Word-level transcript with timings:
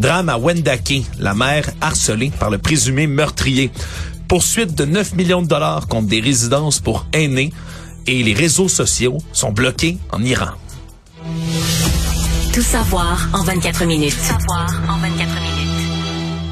Drame 0.00 0.28
à 0.28 0.38
Wendake, 0.38 1.02
la 1.18 1.34
mère 1.34 1.68
harcelée 1.80 2.30
par 2.38 2.50
le 2.50 2.58
présumé 2.58 3.06
meurtrier. 3.06 3.70
Poursuite 4.28 4.74
de 4.74 4.84
9 4.84 5.14
millions 5.14 5.42
de 5.42 5.48
dollars 5.48 5.88
contre 5.88 6.06
des 6.06 6.20
résidences 6.20 6.80
pour 6.80 7.06
aînés. 7.12 7.52
Et 8.06 8.22
les 8.22 8.32
réseaux 8.32 8.68
sociaux 8.68 9.18
sont 9.32 9.52
bloqués 9.52 9.98
en 10.12 10.22
Iran. 10.22 10.52
Tout 12.54 12.62
savoir 12.62 13.28
en 13.32 13.42
24 13.42 13.84
minutes. 13.84 14.16
Tout 14.16 14.24
savoir 14.24 14.66
en 14.87 14.87
24 14.87 14.87
minutes. 14.87 14.87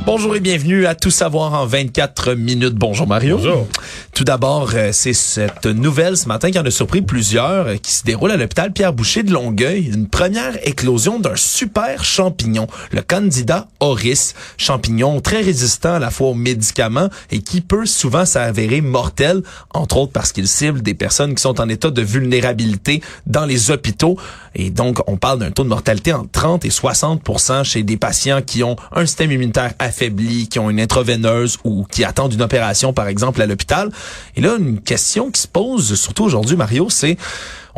Bonjour 0.06 0.36
et 0.36 0.40
bienvenue 0.40 0.86
à 0.86 0.94
Tout 0.94 1.10
savoir 1.10 1.52
en 1.54 1.66
24 1.66 2.34
minutes. 2.34 2.76
Bonjour 2.76 3.08
Mario. 3.08 3.38
Bonjour. 3.38 3.66
Tout 4.14 4.22
d'abord, 4.22 4.70
euh, 4.72 4.90
c'est 4.92 5.12
cette 5.12 5.66
nouvelle 5.66 6.16
ce 6.16 6.28
matin 6.28 6.52
qui 6.52 6.60
en 6.60 6.64
a 6.64 6.70
surpris 6.70 7.02
plusieurs 7.02 7.66
euh, 7.66 7.74
qui 7.74 7.90
se 7.90 8.04
déroule 8.04 8.30
à 8.30 8.36
l'hôpital 8.36 8.72
Pierre 8.72 8.92
Boucher 8.92 9.24
de 9.24 9.32
Longueuil. 9.32 9.90
Une 9.92 10.08
première 10.08 10.64
éclosion 10.64 11.18
d'un 11.18 11.34
super 11.34 12.04
champignon, 12.04 12.68
le 12.92 13.02
Candida 13.02 13.66
auris, 13.80 14.32
champignon 14.56 15.20
très 15.20 15.40
résistant 15.40 15.94
à 15.94 15.98
la 15.98 16.12
fois 16.12 16.28
aux 16.28 16.34
médicaments 16.34 17.08
et 17.32 17.40
qui 17.40 17.60
peut 17.60 17.84
souvent 17.84 18.24
s'avérer 18.24 18.82
mortel, 18.82 19.42
entre 19.74 19.96
autres 19.96 20.12
parce 20.12 20.30
qu'il 20.30 20.46
cible 20.46 20.82
des 20.82 20.94
personnes 20.94 21.34
qui 21.34 21.42
sont 21.42 21.60
en 21.60 21.68
état 21.68 21.90
de 21.90 22.02
vulnérabilité 22.02 23.02
dans 23.26 23.44
les 23.44 23.72
hôpitaux. 23.72 24.16
Et 24.58 24.70
donc, 24.70 25.00
on 25.06 25.18
parle 25.18 25.38
d'un 25.38 25.50
taux 25.50 25.64
de 25.64 25.68
mortalité 25.68 26.14
entre 26.14 26.30
30 26.30 26.64
et 26.64 26.70
60% 26.70 27.62
chez 27.62 27.82
des 27.82 27.98
patients 27.98 28.40
qui 28.40 28.64
ont 28.64 28.76
un 28.90 29.04
système 29.04 29.30
immunitaire 29.30 29.74
affaibli, 29.78 30.48
qui 30.48 30.58
ont 30.58 30.70
une 30.70 30.80
intraveineuse 30.80 31.58
ou 31.64 31.86
qui 31.90 32.04
attendent 32.04 32.32
une 32.32 32.40
opération, 32.40 32.94
par 32.94 33.06
exemple, 33.06 33.42
à 33.42 33.46
l'hôpital. 33.46 33.90
Et 34.34 34.40
là, 34.40 34.56
une 34.58 34.80
question 34.80 35.30
qui 35.30 35.42
se 35.42 35.46
pose, 35.46 35.94
surtout 35.94 36.24
aujourd'hui, 36.24 36.56
Mario, 36.56 36.88
c'est 36.88 37.18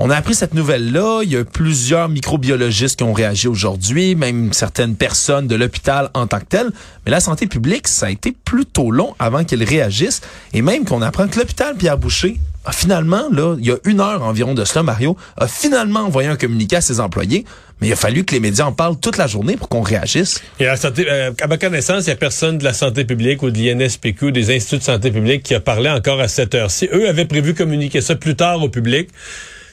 on 0.01 0.11
a 0.11 0.17
appris 0.17 0.37
cette 0.37 0.55
nouvelle-là. 0.55 1.23
Il 1.25 1.33
y 1.33 1.37
a 1.37 1.45
plusieurs 1.45 2.09
microbiologistes 2.09 2.99
qui 2.99 3.03
ont 3.03 3.13
réagi 3.13 3.49
aujourd'hui, 3.49 4.15
même 4.15 4.53
certaines 4.53 4.95
personnes 4.95 5.49
de 5.49 5.57
l'hôpital 5.57 6.11
en 6.15 6.29
tant 6.29 6.39
que 6.39 6.45
tel. 6.45 6.71
Mais 7.05 7.11
la 7.11 7.19
santé 7.19 7.49
publique, 7.49 7.89
ça 7.89 8.07
a 8.07 8.11
été 8.11 8.31
plutôt 8.45 8.93
long 8.93 9.17
avant 9.19 9.43
qu'ils 9.43 9.65
réagissent. 9.65 10.21
Et 10.53 10.63
même 10.63 10.85
qu'on 10.85 11.03
apprend 11.03 11.27
que 11.27 11.41
l'hôpital 11.41 11.75
Pierre 11.75 11.99
Boucher 11.99 12.39
finalement, 12.73 13.29
là, 13.31 13.57
il 13.59 13.67
y 13.67 13.71
a 13.71 13.77
une 13.85 14.01
heure 14.01 14.23
environ 14.23 14.55
de 14.55 14.65
cela, 14.65 14.83
Mario, 14.83 15.17
a 15.37 15.47
finalement 15.47 16.01
envoyé 16.01 16.29
un 16.29 16.37
communiqué 16.37 16.77
à 16.77 16.81
ses 16.81 17.01
employés. 17.01 17.45
Mais 17.81 17.89
il 17.89 17.93
a 17.93 17.97
fallu 17.97 18.25
que 18.25 18.35
les 18.35 18.41
médias 18.41 18.67
en 18.67 18.73
parlent 18.73 18.99
toute 18.99 19.17
la 19.17 19.27
journée 19.27 19.57
pour 19.57 19.69
qu'on 19.69 19.83
réagisse. 19.83 20.43
Euh, 20.61 21.33
à 21.41 21.47
ma 21.47 21.59
connaissance, 21.59 22.05
il 22.05 22.09
n'y 22.09 22.13
a 22.13 22.17
personne 22.17 22.59
de 22.59 22.65
la 22.65 22.73
santé 22.73 23.05
publique 23.05 23.43
ou 23.43 23.51
de 23.51 23.59
l'INSPQ 23.59 24.27
ou 24.27 24.31
des 24.33 24.55
instituts 24.55 24.79
de 24.79 24.83
santé 24.83 25.11
publique 25.11 25.45
qui 25.45 25.55
a 25.55 25.61
parlé 25.61 25.89
encore 25.89 26.21
à 26.21 26.29
cette 26.29 26.55
heure-ci. 26.55 26.89
Eux 26.93 27.09
avaient 27.09 27.25
prévu 27.25 27.55
communiquer 27.55 28.01
ça 28.01 28.17
plus 28.17 28.35
tard 28.35 28.63
au 28.63 28.69
public. 28.69 29.11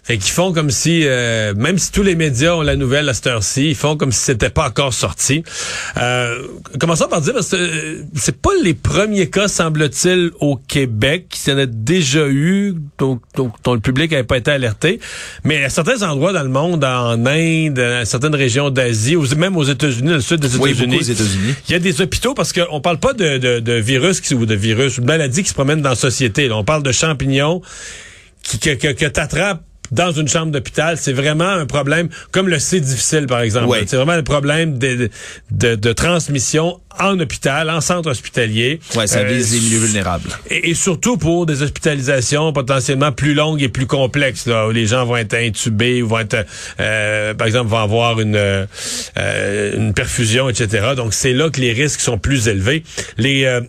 Fait 0.05 0.19
qu'ils 0.19 0.31
font 0.31 0.53
comme 0.53 0.69
si, 0.69 1.01
euh, 1.03 1.55
même 1.55 1.79
si 1.79 1.91
tous 1.91 2.03
les 2.03 2.13
médias 2.15 2.53
ont 2.53 2.61
la 2.61 2.75
nouvelle 2.75 3.09
à 3.09 3.15
cette 3.15 3.25
heure-ci, 3.25 3.69
ils 3.69 3.75
font 3.75 3.97
comme 3.97 4.11
si 4.11 4.19
c'était 4.19 4.51
pas 4.51 4.67
encore 4.67 4.93
sorti. 4.93 5.43
Euh, 5.97 6.43
commençons 6.79 7.07
par 7.07 7.21
dire, 7.21 7.33
parce 7.33 7.49
que 7.49 7.55
euh, 7.55 8.03
c'est 8.13 8.39
pas 8.39 8.51
les 8.63 8.75
premiers 8.75 9.31
cas, 9.31 9.47
semble-t-il, 9.47 10.29
au 10.39 10.57
Québec, 10.57 11.25
qui 11.29 11.51
en 11.51 11.57
a 11.57 11.65
déjà 11.65 12.27
eu, 12.27 12.75
dont, 12.99 13.19
dont, 13.35 13.51
dont 13.63 13.73
le 13.73 13.79
public 13.79 14.11
n'avait 14.11 14.23
pas 14.23 14.37
été 14.37 14.51
alerté. 14.51 14.99
Mais 15.43 15.63
à 15.63 15.71
certains 15.71 16.03
endroits 16.03 16.33
dans 16.33 16.43
le 16.43 16.49
monde, 16.49 16.83
en 16.83 17.25
Inde, 17.25 17.73
dans 17.73 18.05
certaines 18.05 18.35
régions 18.35 18.69
d'Asie, 18.69 19.15
même 19.35 19.57
aux 19.57 19.63
États-Unis, 19.63 20.11
le 20.11 20.21
sud 20.21 20.39
des 20.39 20.55
États-Unis, 20.55 20.99
il 21.67 21.71
y 21.71 21.75
a 21.75 21.79
des 21.79 21.99
hôpitaux, 21.99 22.35
parce 22.35 22.53
qu'on 22.53 22.79
parle 22.79 22.99
pas 22.99 23.13
de, 23.13 23.39
de, 23.39 23.59
de 23.59 23.73
virus 23.73 24.21
qui, 24.21 24.35
ou 24.35 24.45
de 24.45 24.53
virus, 24.53 24.99
ou 24.99 25.01
de 25.01 25.07
maladies 25.07 25.41
qui 25.41 25.49
se 25.49 25.55
promènent 25.55 25.81
dans 25.81 25.89
la 25.89 25.95
société. 25.95 26.47
Là. 26.47 26.57
On 26.57 26.63
parle 26.63 26.83
de 26.83 26.91
champignons 26.91 27.63
qui, 28.43 28.59
que, 28.59 28.75
que, 28.75 28.91
que 28.91 29.05
t'attrapes 29.07 29.63
dans 29.91 30.11
une 30.11 30.27
chambre 30.27 30.51
d'hôpital, 30.51 30.97
c'est 30.97 31.13
vraiment 31.13 31.47
un 31.49 31.65
problème, 31.65 32.09
comme 32.31 32.47
le 32.49 32.59
C 32.59 32.79
difficile, 32.79 33.27
par 33.27 33.41
exemple. 33.41 33.67
Ouais. 33.67 33.83
C'est 33.87 33.95
vraiment 33.97 34.11
un 34.13 34.23
problème 34.23 34.77
de, 34.77 35.09
de, 35.51 35.75
de 35.75 35.93
transmission 35.93 36.79
en 36.97 37.19
hôpital, 37.19 37.69
en 37.69 37.81
centre 37.81 38.09
hospitalier. 38.09 38.79
Ouais, 38.95 39.05
ça 39.07 39.19
Euh, 39.19 39.23
vise 39.25 39.53
les 39.53 39.59
milieux 39.59 39.79
vulnérables. 39.79 40.29
et, 40.49 40.69
et 40.69 40.73
surtout 40.73 41.17
pour 41.17 41.45
des 41.45 41.61
hospitalisations 41.61 42.53
potentiellement 42.53 43.11
plus 43.11 43.33
longues 43.33 43.61
et 43.61 43.69
plus 43.69 43.85
complexes, 43.85 44.45
là, 44.47 44.67
où 44.67 44.71
les 44.71 44.85
gens 44.87 45.05
vont 45.05 45.17
être 45.17 45.33
intubés, 45.33 46.01
ou 46.01 46.07
vont 46.07 46.19
être, 46.19 46.45
euh, 46.79 47.33
par 47.33 47.47
exemple, 47.47 47.69
vont 47.69 47.79
avoir 47.79 48.19
une, 48.21 48.35
euh, 48.37 48.65
euh, 49.17 49.75
une 49.77 49.93
perfusion, 49.93 50.49
etc. 50.49 50.93
Donc, 50.95 51.13
c'est 51.13 51.33
là 51.33 51.49
que 51.49 51.59
les 51.59 51.73
risques 51.73 51.99
sont 52.01 52.17
plus 52.17 52.47
élevés. 52.47 52.83
Les... 53.17 53.59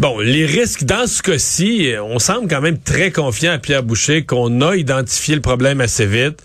euh, 0.00 0.06
Bon, 0.06 0.18
les 0.18 0.46
risques 0.46 0.84
dans 0.84 1.06
ce 1.06 1.22
cas-ci, 1.22 1.92
on 2.02 2.18
semble 2.18 2.48
quand 2.48 2.60
même 2.60 2.78
très 2.78 3.10
confiant 3.10 3.52
à 3.52 3.58
Pierre 3.58 3.82
Boucher 3.82 4.24
qu'on 4.24 4.60
a 4.60 4.76
identifié 4.76 5.34
le 5.34 5.40
problème 5.40 5.80
assez 5.80 6.06
vite, 6.06 6.42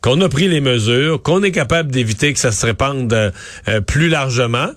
qu'on 0.00 0.20
a 0.20 0.28
pris 0.28 0.48
les 0.48 0.60
mesures, 0.60 1.22
qu'on 1.22 1.42
est 1.42 1.52
capable 1.52 1.90
d'éviter 1.90 2.32
que 2.32 2.38
ça 2.38 2.52
se 2.52 2.64
répande 2.64 3.12
euh, 3.12 3.80
plus 3.80 4.08
largement. 4.08 4.70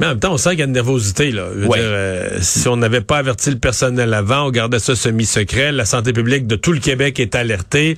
Mais 0.00 0.06
en 0.06 0.08
même 0.10 0.18
temps, 0.18 0.32
on 0.32 0.38
sent 0.38 0.50
qu'il 0.50 0.58
y 0.60 0.62
a 0.62 0.64
une 0.64 0.72
nervosité. 0.72 1.30
Là. 1.30 1.48
Je 1.54 1.60
veux 1.60 1.66
Ouais. 1.68 1.78
dire, 1.78 1.88
euh, 1.90 2.38
si 2.40 2.66
on 2.68 2.76
n'avait 2.76 3.02
pas 3.02 3.18
averti 3.18 3.50
le 3.50 3.58
personnel 3.58 4.14
avant, 4.14 4.46
on 4.46 4.50
gardait 4.50 4.78
ça 4.78 4.96
semi-secret. 4.96 5.72
La 5.72 5.84
santé 5.84 6.12
publique 6.12 6.46
de 6.46 6.56
tout 6.56 6.72
le 6.72 6.80
Québec 6.80 7.20
est 7.20 7.34
alertée. 7.34 7.96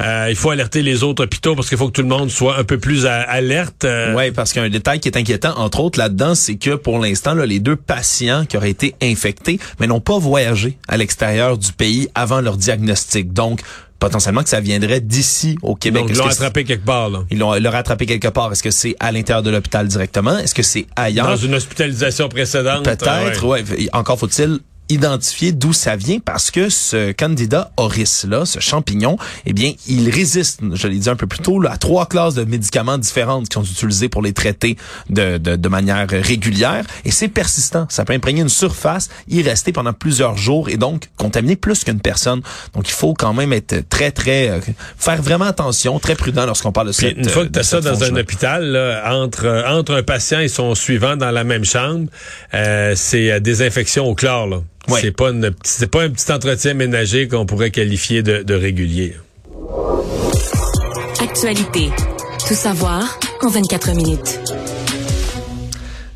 Euh, 0.00 0.26
il 0.28 0.36
faut 0.36 0.50
alerter 0.50 0.82
les 0.82 1.02
autres 1.04 1.24
hôpitaux 1.24 1.54
parce 1.54 1.68
qu'il 1.68 1.78
faut 1.78 1.86
que 1.86 1.92
tout 1.92 2.02
le 2.02 2.08
monde 2.08 2.30
soit 2.30 2.58
un 2.58 2.64
peu 2.64 2.78
plus 2.78 3.06
à- 3.06 3.20
alerte. 3.22 3.84
Euh, 3.84 4.14
Oui, 4.16 4.30
parce 4.32 4.52
qu'un 4.52 4.68
détail 4.68 5.00
qui 5.00 5.08
est 5.08 5.16
inquiétant, 5.16 5.54
entre 5.58 5.80
autres 5.80 5.98
là-dedans, 5.98 6.34
c'est 6.34 6.56
que 6.56 6.74
pour 6.74 6.98
l'instant, 6.98 7.34
les 7.34 7.60
deux 7.60 7.76
patients 7.76 8.44
qui 8.46 8.56
auraient 8.56 8.70
été 8.70 8.94
infectés, 9.02 9.58
mais 9.78 9.86
n'ont 9.86 10.00
pas 10.00 10.18
voyagé 10.18 10.76
à 10.88 10.96
l'extérieur 10.96 11.56
du 11.58 11.72
pays 11.72 12.08
avant 12.14 12.40
leur 12.40 12.56
diagnostic. 12.56 13.32
Donc, 13.32 13.60
potentiellement 14.04 14.42
que 14.42 14.50
ça 14.50 14.60
viendrait 14.60 15.00
d'ici 15.00 15.56
au 15.62 15.74
Québec. 15.74 16.02
donc, 16.02 16.10
ils 16.10 16.18
l'ont 16.18 16.26
attrapé 16.26 16.64
quelque 16.64 16.84
part. 16.84 17.08
Là. 17.08 17.24
Ils 17.30 17.38
l'ont 17.38 17.50
rattrapé 17.50 18.04
quelque 18.04 18.28
part. 18.28 18.52
Est-ce 18.52 18.62
que 18.62 18.70
c'est 18.70 18.94
à 19.00 19.10
l'intérieur 19.10 19.42
de 19.42 19.50
l'hôpital 19.50 19.88
directement? 19.88 20.36
Est-ce 20.36 20.54
que 20.54 20.62
c'est 20.62 20.86
ailleurs? 20.94 21.26
Dans 21.26 21.36
une 21.36 21.54
hospitalisation 21.54 22.28
précédente. 22.28 22.84
Peut-être, 22.84 23.08
euh, 23.08 23.48
ouais. 23.48 23.62
ouais. 23.62 23.88
Encore 23.94 24.18
faut-il 24.18 24.58
identifier 24.88 25.52
d'où 25.52 25.72
ça 25.72 25.96
vient 25.96 26.18
parce 26.18 26.50
que 26.50 26.68
ce 26.68 27.12
Candida 27.12 27.72
auris 27.76 28.24
là, 28.28 28.44
ce 28.44 28.60
champignon, 28.60 29.16
eh 29.46 29.52
bien, 29.52 29.72
il 29.86 30.10
résiste, 30.10 30.60
je 30.72 30.88
l'ai 30.88 30.98
dit 30.98 31.08
un 31.08 31.16
peu 31.16 31.26
plus 31.26 31.40
tôt, 31.40 31.58
là, 31.58 31.72
à 31.72 31.76
trois 31.76 32.06
classes 32.06 32.34
de 32.34 32.44
médicaments 32.44 32.98
différentes 32.98 33.48
qui 33.48 33.54
sont 33.54 33.64
utilisés 33.64 34.08
pour 34.08 34.22
les 34.22 34.32
traiter 34.32 34.76
de, 35.10 35.38
de, 35.38 35.56
de 35.56 35.68
manière 35.68 36.08
régulière 36.08 36.84
et 37.04 37.10
c'est 37.10 37.28
persistant. 37.28 37.86
Ça 37.88 38.04
peut 38.04 38.12
imprégner 38.12 38.42
une 38.42 38.48
surface, 38.48 39.08
y 39.28 39.42
rester 39.42 39.72
pendant 39.72 39.92
plusieurs 39.92 40.36
jours 40.36 40.68
et 40.68 40.76
donc 40.76 41.08
contaminer 41.16 41.56
plus 41.56 41.84
qu'une 41.84 42.00
personne. 42.00 42.42
Donc, 42.74 42.88
il 42.88 42.92
faut 42.92 43.14
quand 43.14 43.32
même 43.32 43.52
être 43.52 43.88
très, 43.88 44.10
très, 44.10 44.48
euh, 44.48 44.60
faire 44.98 45.22
vraiment 45.22 45.46
attention, 45.46 45.98
très 45.98 46.14
prudent 46.14 46.46
lorsqu'on 46.46 46.72
parle 46.72 46.88
de 46.88 46.92
Puis 46.92 47.08
cette 47.08 47.16
une 47.16 47.28
fois 47.28 47.44
que 47.46 47.52
tu 47.52 47.58
as 47.58 47.62
ça 47.62 47.80
dans 47.80 48.02
un 48.04 48.16
hôpital, 48.16 48.64
là, 48.64 49.14
entre, 49.14 49.64
entre 49.66 49.94
un 49.94 50.02
patient 50.02 50.40
et 50.40 50.48
son 50.48 50.74
suivant 50.74 51.16
dans 51.16 51.30
la 51.30 51.44
même 51.44 51.64
chambre, 51.64 52.08
euh, 52.54 52.94
c'est 52.96 53.30
euh, 53.30 53.40
désinfection 53.40 54.06
au 54.06 54.14
chlore. 54.14 54.46
Là. 54.46 54.58
Ouais. 54.88 55.00
C'est 55.00 55.12
pas 55.12 55.30
une, 55.30 55.52
c'est 55.62 55.90
pas 55.90 56.02
un 56.02 56.10
petit 56.10 56.30
entretien 56.30 56.74
ménager 56.74 57.28
qu'on 57.28 57.46
pourrait 57.46 57.70
qualifier 57.70 58.22
de, 58.22 58.42
de 58.42 58.54
régulier. 58.54 59.14
Actualité. 61.20 61.90
Tout 62.46 62.54
savoir 62.54 63.18
en 63.42 63.48
24 63.48 63.94
minutes. 63.94 64.40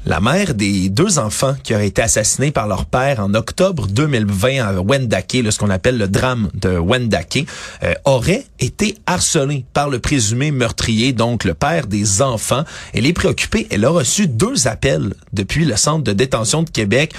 La 0.09 0.21
mère 0.21 0.55
des 0.55 0.89
deux 0.89 1.19
enfants 1.19 1.55
qui 1.63 1.75
auraient 1.75 1.89
été 1.89 2.01
assassinés 2.01 2.51
par 2.51 2.67
leur 2.67 2.87
père 2.87 3.21
en 3.21 3.35
octobre 3.35 3.87
2020 3.89 4.59
à 4.59 4.81
Wendake, 4.81 5.35
là, 5.45 5.51
ce 5.51 5.59
qu'on 5.59 5.69
appelle 5.69 5.99
le 5.99 6.09
drame 6.09 6.49
de 6.55 6.79
Wendake, 6.79 7.47
euh, 7.83 7.93
aurait 8.07 8.47
été 8.59 8.97
harcelée 9.07 9.67
par 9.75 9.91
le 9.91 9.99
présumé 9.99 10.51
meurtrier, 10.51 11.13
donc 11.13 11.45
le 11.45 11.53
père 11.53 11.87
des 11.87 12.23
enfants. 12.23 12.65
Elle 12.95 13.05
est 13.05 13.13
préoccupée. 13.13 13.67
Elle 13.71 13.85
a 13.85 13.91
reçu 13.91 14.29
deux 14.29 14.67
appels 14.67 15.13
depuis 15.35 15.67
le 15.67 15.77
centre 15.77 16.05
de 16.05 16.15
détention 16.15 16.63
de 16.63 16.71
Québec 16.71 17.13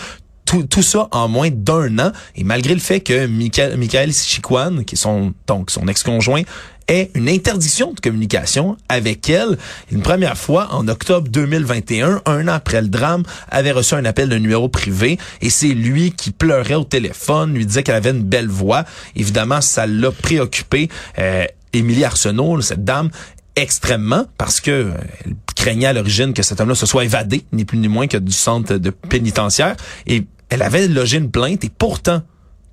tout, 0.49 0.63
tout 0.63 0.81
ça 0.81 1.07
en 1.11 1.27
moins 1.27 1.51
d'un 1.51 1.99
an. 1.99 2.11
Et 2.35 2.43
malgré 2.43 2.73
le 2.73 2.79
fait 2.79 3.01
que 3.01 3.27
Michael, 3.27 3.77
Michael 3.77 4.11
Chiquan, 4.11 4.83
qui 4.83 4.95
est 4.95 4.97
son, 4.97 5.31
donc 5.45 5.69
son 5.69 5.87
ex-conjoint, 5.87 6.41
ait 6.87 7.11
une 7.13 7.29
interdiction 7.29 7.93
de 7.93 7.99
communication 7.99 8.75
avec 8.89 9.29
elle. 9.29 9.59
Une 9.91 10.01
première 10.01 10.35
fois, 10.35 10.69
en 10.71 10.87
octobre 10.87 11.27
2021, 11.29 12.23
un 12.25 12.47
an 12.47 12.53
après 12.53 12.81
le 12.81 12.87
drame, 12.87 13.21
avait 13.49 13.71
reçu 13.71 13.93
un 13.93 14.05
appel 14.05 14.27
de 14.27 14.37
numéro 14.37 14.69
privé 14.69 15.19
et 15.43 15.51
c'est 15.51 15.67
lui 15.67 16.13
qui 16.13 16.31
pleurait 16.31 16.73
au 16.73 16.83
téléphone, 16.83 17.53
lui 17.53 17.67
disait 17.67 17.83
qu'elle 17.83 17.93
avait 17.93 18.09
une 18.09 18.23
belle 18.23 18.49
voix. 18.49 18.85
Évidemment, 19.15 19.61
ça 19.61 19.85
l'a 19.85 20.11
préoccupé. 20.11 20.89
Euh, 21.19 21.45
Émilie 21.73 22.05
Arsenault, 22.05 22.59
cette 22.61 22.83
dame, 22.83 23.11
extrêmement 23.55 24.25
parce 24.39 24.61
que 24.61 24.71
euh, 24.71 24.91
elle 25.25 25.35
craignait 25.55 25.85
à 25.85 25.93
l'origine 25.93 26.33
que 26.33 26.41
cet 26.41 26.59
homme-là 26.59 26.73
se 26.73 26.87
soit 26.87 27.03
évadé, 27.03 27.45
ni 27.51 27.65
plus 27.65 27.77
ni 27.77 27.87
moins 27.87 28.07
que 28.07 28.17
du 28.17 28.31
centre 28.31 28.77
de 28.77 28.89
pénitentiaire. 28.89 29.75
Et 30.07 30.25
elle 30.49 30.61
avait 30.61 30.87
logé 30.87 31.17
une 31.17 31.31
plainte 31.31 31.63
et 31.63 31.69
pourtant, 31.69 32.21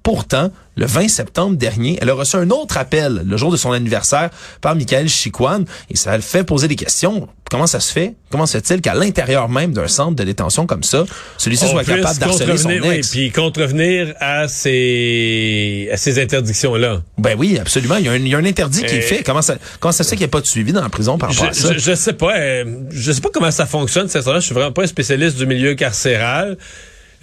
Pourtant, 0.06 0.52
le 0.76 0.86
20 0.86 1.08
septembre 1.08 1.56
dernier, 1.56 1.98
elle 2.00 2.10
a 2.10 2.14
reçu 2.14 2.36
un 2.36 2.48
autre 2.50 2.76
appel, 2.76 3.22
le 3.26 3.36
jour 3.36 3.50
de 3.50 3.56
son 3.56 3.72
anniversaire, 3.72 4.30
par 4.60 4.76
Michael 4.76 5.08
Chiquan, 5.08 5.64
et 5.90 5.96
ça 5.96 6.14
le 6.14 6.22
fait 6.22 6.44
poser 6.44 6.68
des 6.68 6.76
questions. 6.76 7.28
Comment 7.50 7.66
ça 7.66 7.80
se 7.80 7.92
fait? 7.92 8.14
Comment 8.30 8.46
se 8.46 8.56
fait-il 8.56 8.80
qu'à 8.80 8.94
l'intérieur 8.94 9.48
même 9.48 9.72
d'un 9.72 9.88
centre 9.88 10.14
de 10.14 10.22
détention 10.22 10.64
comme 10.64 10.84
ça, 10.84 11.04
celui-ci 11.38 11.66
soit 11.66 11.82
capable 11.82 12.20
d'harceler 12.20 12.56
son 12.56 12.70
ex? 12.70 12.86
Oui, 12.86 13.00
puis 13.10 13.32
contrevenir 13.32 14.14
à 14.20 14.46
ces, 14.46 15.88
à 15.90 15.96
ces 15.96 16.22
interdictions-là. 16.22 17.02
Ben 17.18 17.34
oui, 17.36 17.58
absolument. 17.58 17.96
Il 17.96 18.04
y 18.06 18.08
a 18.08 18.12
un, 18.12 18.16
il 18.18 18.28
y 18.28 18.34
a 18.36 18.38
un 18.38 18.44
interdit 18.44 18.84
qui 18.84 18.94
est 18.94 19.00
fait. 19.00 19.24
Comment 19.24 19.42
ça, 19.42 19.56
comment 19.80 19.90
ça 19.90 20.04
se 20.04 20.10
fait 20.10 20.14
qu'il 20.14 20.24
n'y 20.24 20.30
a 20.30 20.34
pas 20.34 20.40
de 20.40 20.46
suivi 20.46 20.72
dans 20.72 20.82
la 20.82 20.88
prison 20.88 21.18
par 21.18 21.30
rapport 21.30 21.46
je, 21.46 21.50
à 21.50 21.52
ça? 21.52 21.72
Je, 21.72 21.78
je 21.80 21.94
sais 21.96 22.12
pas. 22.12 22.38
Euh, 22.38 22.64
je 22.90 23.10
sais 23.10 23.20
pas 23.20 23.30
comment 23.34 23.50
ça 23.50 23.66
fonctionne, 23.66 24.06
cette 24.06 24.24
là 24.26 24.38
Je 24.38 24.44
suis 24.44 24.54
vraiment 24.54 24.70
pas 24.70 24.84
un 24.84 24.86
spécialiste 24.86 25.36
du 25.36 25.46
milieu 25.46 25.74
carcéral. 25.74 26.56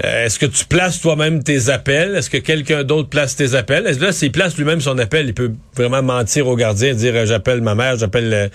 Euh, 0.03 0.25
est-ce 0.25 0.39
que 0.39 0.45
tu 0.45 0.65
places 0.65 0.99
toi-même 1.01 1.43
tes 1.43 1.69
appels? 1.69 2.15
Est-ce 2.15 2.29
que 2.29 2.37
quelqu'un 2.37 2.83
d'autre 2.83 3.09
place 3.09 3.35
tes 3.35 3.53
appels? 3.53 3.85
Est-ce 3.85 3.99
que 3.99 4.05
là, 4.05 4.11
s'il 4.11 4.31
place 4.31 4.57
lui-même 4.57 4.81
son 4.81 4.97
appel, 4.97 5.27
il 5.27 5.33
peut 5.33 5.51
vraiment 5.75 6.01
mentir 6.01 6.47
au 6.47 6.55
gardien, 6.55 6.93
dire 6.93 7.13
euh, 7.15 7.25
j'appelle 7.25 7.61
ma 7.61 7.75
mère, 7.75 7.97
j'appelle 7.97 8.33
euh, 8.33 8.47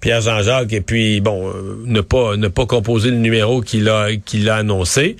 Pierre 0.00 0.22
Jean-Jacques, 0.22 0.72
et 0.72 0.80
puis 0.80 1.20
bon, 1.20 1.52
ne 1.84 2.00
pas 2.00 2.36
ne 2.36 2.48
pas 2.48 2.66
composer 2.66 3.10
le 3.10 3.16
numéro 3.16 3.60
qu'il 3.60 3.88
a 3.88 4.08
qu'il 4.16 4.48
a 4.48 4.56
annoncé. 4.56 5.16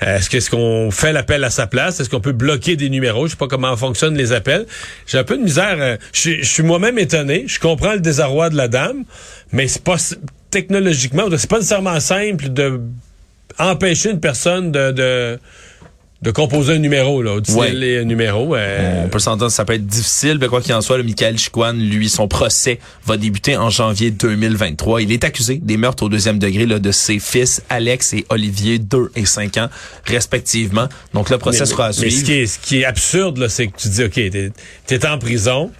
Est-ce 0.00 0.30
qu'est-ce 0.30 0.50
qu'on 0.50 0.90
fait 0.90 1.12
l'appel 1.12 1.44
à 1.44 1.50
sa 1.50 1.66
place? 1.66 2.00
Est-ce 2.00 2.08
qu'on 2.08 2.20
peut 2.20 2.32
bloquer 2.32 2.76
des 2.76 2.88
numéros? 2.88 3.26
Je 3.26 3.32
sais 3.32 3.36
pas 3.36 3.48
comment 3.48 3.76
fonctionnent 3.76 4.16
les 4.16 4.32
appels. 4.32 4.66
J'ai 5.06 5.18
un 5.18 5.24
peu 5.24 5.36
de 5.36 5.42
misère. 5.42 5.98
je, 6.12 6.40
je 6.40 6.48
suis 6.48 6.62
moi-même 6.62 6.98
étonné. 6.98 7.44
Je 7.46 7.60
comprends 7.60 7.92
le 7.92 8.00
désarroi 8.00 8.48
de 8.48 8.56
la 8.56 8.68
dame, 8.68 9.04
mais 9.52 9.68
c'est 9.68 9.84
pas 9.84 9.96
technologiquement, 10.50 11.24
c'est 11.36 11.48
pas 11.48 11.58
nécessairement 11.58 12.00
simple 12.00 12.52
de 12.52 12.80
empêcher 13.60 14.10
une 14.10 14.20
personne 14.20 14.72
de, 14.72 14.92
de, 14.92 15.38
de 16.22 16.30
composer 16.30 16.74
un 16.74 16.78
numéro, 16.78 17.22
là, 17.22 17.36
ouais. 17.36 17.98
un 18.00 18.04
numéro. 18.04 18.54
Euh... 18.54 19.04
On 19.04 19.08
peut 19.08 19.18
s'entendre, 19.18 19.50
ça 19.50 19.64
peut 19.64 19.72
être 19.72 19.86
difficile, 19.86 20.36
mais 20.38 20.48
quoi 20.48 20.60
qu'il 20.60 20.74
en 20.74 20.82
soit, 20.82 20.98
le 20.98 21.02
Michael 21.02 21.38
Chiquan, 21.38 21.72
lui, 21.72 22.10
son 22.10 22.28
procès 22.28 22.78
va 23.06 23.16
débuter 23.16 23.56
en 23.56 23.70
janvier 23.70 24.10
2023. 24.10 25.00
Il 25.00 25.12
est 25.12 25.24
accusé 25.24 25.56
des 25.56 25.78
meurtres 25.78 26.02
au 26.02 26.08
deuxième 26.10 26.38
degré 26.38 26.66
là, 26.66 26.78
de 26.78 26.92
ses 26.92 27.18
fils, 27.18 27.62
Alex 27.70 28.12
et 28.12 28.26
Olivier, 28.28 28.78
2 28.78 29.12
et 29.16 29.24
5 29.24 29.56
ans, 29.56 29.68
respectivement. 30.04 30.88
Donc 31.14 31.30
le 31.30 31.38
procès 31.38 31.60
mais, 31.60 31.66
sera 31.66 31.86
à 31.86 31.92
suivre. 31.92 32.14
Mais 32.14 32.20
ce 32.20 32.24
qui 32.24 32.32
est, 32.34 32.46
ce 32.46 32.58
qui 32.58 32.80
est 32.80 32.84
absurde, 32.84 33.38
là, 33.38 33.48
c'est 33.48 33.68
que 33.68 33.76
tu 33.78 33.88
dis, 33.88 34.04
OK, 34.04 34.14
t'es 34.14 34.52
es 34.90 35.06
en 35.06 35.18
prison, 35.18 35.70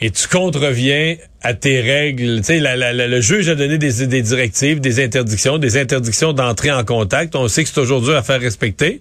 et 0.00 0.10
tu 0.10 0.28
contreviens 0.28 1.16
à 1.42 1.54
tes 1.54 1.80
règles. 1.80 2.38
Tu 2.38 2.58
sais, 2.58 2.60
le 2.60 3.20
juge 3.20 3.48
a 3.48 3.54
donné 3.54 3.78
des, 3.78 4.06
des, 4.06 4.22
directives, 4.22 4.80
des 4.80 5.02
interdictions, 5.04 5.58
des 5.58 5.76
interdictions 5.76 6.32
d'entrer 6.32 6.72
en 6.72 6.84
contact. 6.84 7.36
On 7.36 7.48
sait 7.48 7.64
que 7.64 7.70
c'est 7.70 7.80
aujourd'hui 7.80 8.14
à 8.14 8.22
faire 8.22 8.40
respecter. 8.40 9.00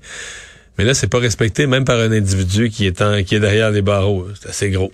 Mais 0.78 0.84
là, 0.84 0.94
c'est 0.94 1.08
pas 1.08 1.20
respecté 1.20 1.68
même 1.68 1.86
par 1.86 2.00
un 2.00 2.12
individu 2.12 2.70
qui 2.70 2.86
est, 2.86 3.02
en, 3.02 3.24
qui 3.24 3.36
est 3.36 3.40
derrière 3.40 3.72
les 3.72 3.82
barreaux. 3.82 4.28
C'est 4.42 4.50
assez 4.50 4.70
gros. 4.70 4.92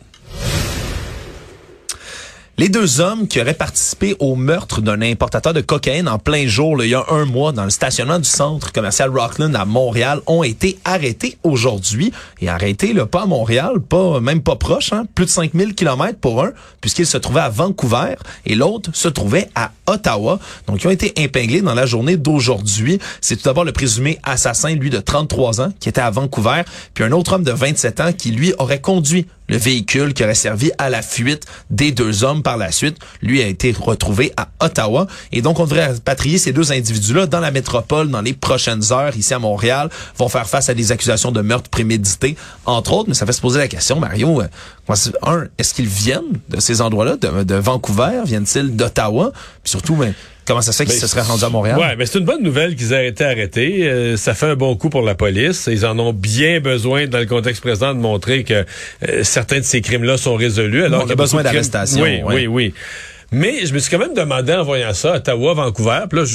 Les 2.58 2.70
deux 2.70 3.02
hommes 3.02 3.28
qui 3.28 3.42
auraient 3.42 3.54
participé 3.54 4.16
au 4.20 4.38
meurtre 4.38 4.80
d'un 4.80 5.02
importateur 5.02 5.54
de 5.54 5.60
cocaïne 5.60 6.08
en 6.08 6.20
plein 6.20 6.48
jour, 6.48 6.82
il 6.82 6.90
y 6.90 6.96
a 6.96 7.04
un 7.10 7.26
mois, 7.26 7.52
dans 7.52 7.66
le 7.66 7.70
stationnement 7.70 8.18
du 8.18 8.30
centre 8.30 8.72
commercial 8.72 9.10
Rockland 9.10 9.54
à 9.54 9.66
Montréal, 9.66 10.22
ont 10.26 10.42
été 10.42 10.80
arrêtés 10.86 11.38
aujourd'hui. 11.44 12.14
Et 12.40 12.48
arrêtés, 12.48 12.94
là, 12.94 13.06
pas 13.06 13.24
à 13.24 13.26
Montréal, 13.26 13.82
pas 13.82 14.22
même 14.22 14.42
pas 14.42 14.56
proche, 14.56 14.94
hein, 14.94 15.04
plus 15.16 15.26
de 15.26 15.32
5000 15.32 15.76
kilomètres 15.76 16.18
pour 16.18 16.46
un, 16.46 16.54
puisqu'ils 16.80 17.06
se 17.06 17.18
trouvaient 17.18 17.42
à 17.42 17.50
Vancouver 17.50 18.16
et 18.46 18.56
l'autre 18.56 18.90
se 18.94 19.10
trouvait 19.10 19.50
à 19.54 19.72
Ottawa. 19.86 20.40
Donc, 20.68 20.82
ils 20.82 20.88
ont 20.88 20.92
été 20.92 21.22
épinglés 21.22 21.62
dans 21.62 21.76
la 21.76 21.86
journée 21.86 22.16
d'aujourd'hui. 22.16 23.00
C'est 23.20 23.36
tout 23.36 23.44
d'abord 23.44 23.66
le 23.66 23.74
présumé 23.74 24.18
assassin, 24.24 24.70
lui, 24.76 24.90
de 24.90 25.00
33 25.00 25.60
ans, 25.60 25.74
qui 25.82 25.90
était 25.90 26.00
à 26.00 26.10
Vancouver, 26.10 26.62
puis 26.94 27.04
un 27.04 27.12
autre 27.12 27.34
homme 27.34 27.44
de 27.44 27.52
27 27.52 28.00
ans 28.00 28.14
qui, 28.14 28.32
lui, 28.32 28.54
aurait 28.60 28.80
conduit 28.80 29.28
le 29.48 29.58
véhicule 29.58 30.14
qui 30.14 30.24
aurait 30.24 30.36
servi 30.36 30.72
à 30.78 30.90
la 30.90 31.02
fuite 31.02 31.46
des 31.70 31.92
deux 31.92 32.24
hommes 32.24 32.44
par 32.44 32.58
la 32.58 32.72
suite, 32.72 32.98
lui 33.22 33.42
a 33.42 33.48
été 33.48 33.76
retrouvé 33.78 34.34
à 34.38 34.50
Ottawa. 34.60 35.08
Et 35.32 35.42
donc, 35.42 35.60
on 35.60 35.66
devrait 35.66 35.88
rapatrier 35.88 36.38
ces 36.38 36.52
deux 36.52 36.72
individus-là 36.72 37.28
dans 37.28 37.40
la 37.40 37.52
métropole 37.52 38.10
dans 38.10 38.22
les 38.22 38.34
prochaines 38.34 38.92
heures, 38.92 39.16
ici 39.16 39.34
à 39.34 39.40
Montréal, 39.40 39.90
vont 40.18 40.30
faire 40.30 40.48
face 40.48 40.70
à 40.70 40.74
des 40.74 40.92
accusations 40.92 41.32
de 41.32 41.42
meurtre 41.42 41.70
prémédité, 41.70 42.36
entre 42.66 42.94
autres. 42.94 43.10
Mais 43.10 43.16
ça 43.16 43.26
fait 43.26 43.34
se 43.34 43.42
poser 43.42 43.60
la 43.60 43.68
question, 43.68 44.00
Mario, 44.00 44.42
euh, 44.42 44.48
un, 45.24 45.46
est-ce 45.58 45.74
qu'ils 45.74 45.88
viennent 45.88 46.40
de 46.50 46.60
ces 46.60 46.82
endroits-là, 46.82 47.18
de, 47.18 47.56
Vancouver? 47.56 48.22
Viennent-ils 48.26 48.76
d'Ottawa? 48.76 49.32
Puis 49.64 49.72
surtout, 49.72 49.96
mais, 49.96 50.14
Comment 50.46 50.62
ça 50.62 50.72
se 50.72 50.78
fait 50.78 50.86
qu'ils 50.86 51.00
se 51.00 51.08
seraient 51.08 51.22
rendus 51.22 51.44
à 51.44 51.50
Montréal? 51.50 51.80
Ouais, 51.80 51.96
mais 51.96 52.06
c'est 52.06 52.20
une 52.20 52.26
bonne 52.26 52.44
nouvelle 52.44 52.76
qu'ils 52.76 52.94
aient 52.94 53.08
été 53.08 53.24
arrêtés. 53.24 53.88
Euh, 53.88 54.16
ça 54.16 54.36
fait 54.36 54.46
un 54.46 54.56
bon 54.56 54.76
coup 54.76 54.90
pour 54.90 55.02
la 55.02 55.16
police. 55.16 55.68
Ils 55.72 55.86
en 55.86 55.98
ont 55.98 56.14
bien 56.14 56.60
besoin 56.60 57.08
dans 57.08 57.18
le 57.18 57.26
contexte 57.26 57.62
présent 57.62 57.96
de 57.96 58.00
montrer 58.00 58.44
que 58.44 58.66
euh, 59.10 59.24
certains 59.24 59.60
de 59.60 59.66
ces 59.66 59.82
crimes-là 59.82 60.18
sont 60.18 60.36
résolus. 60.36 60.84
Alors 60.86 61.04
On 61.06 61.10
a 61.10 61.16
besoin 61.16 61.42
d'arrestation. 61.42 62.04
Oui, 62.04 62.22
oui, 62.24 62.48
oui. 62.48 62.74
Mais 63.32 63.66
je 63.66 63.74
me 63.74 63.80
suis 63.80 63.90
quand 63.90 63.98
même 63.98 64.14
demandé 64.14 64.54
en 64.54 64.64
voyant 64.64 64.94
ça, 64.94 65.16
Ottawa, 65.16 65.56
Vancouver. 65.56 66.02
Puis 66.10 66.20
là, 66.20 66.26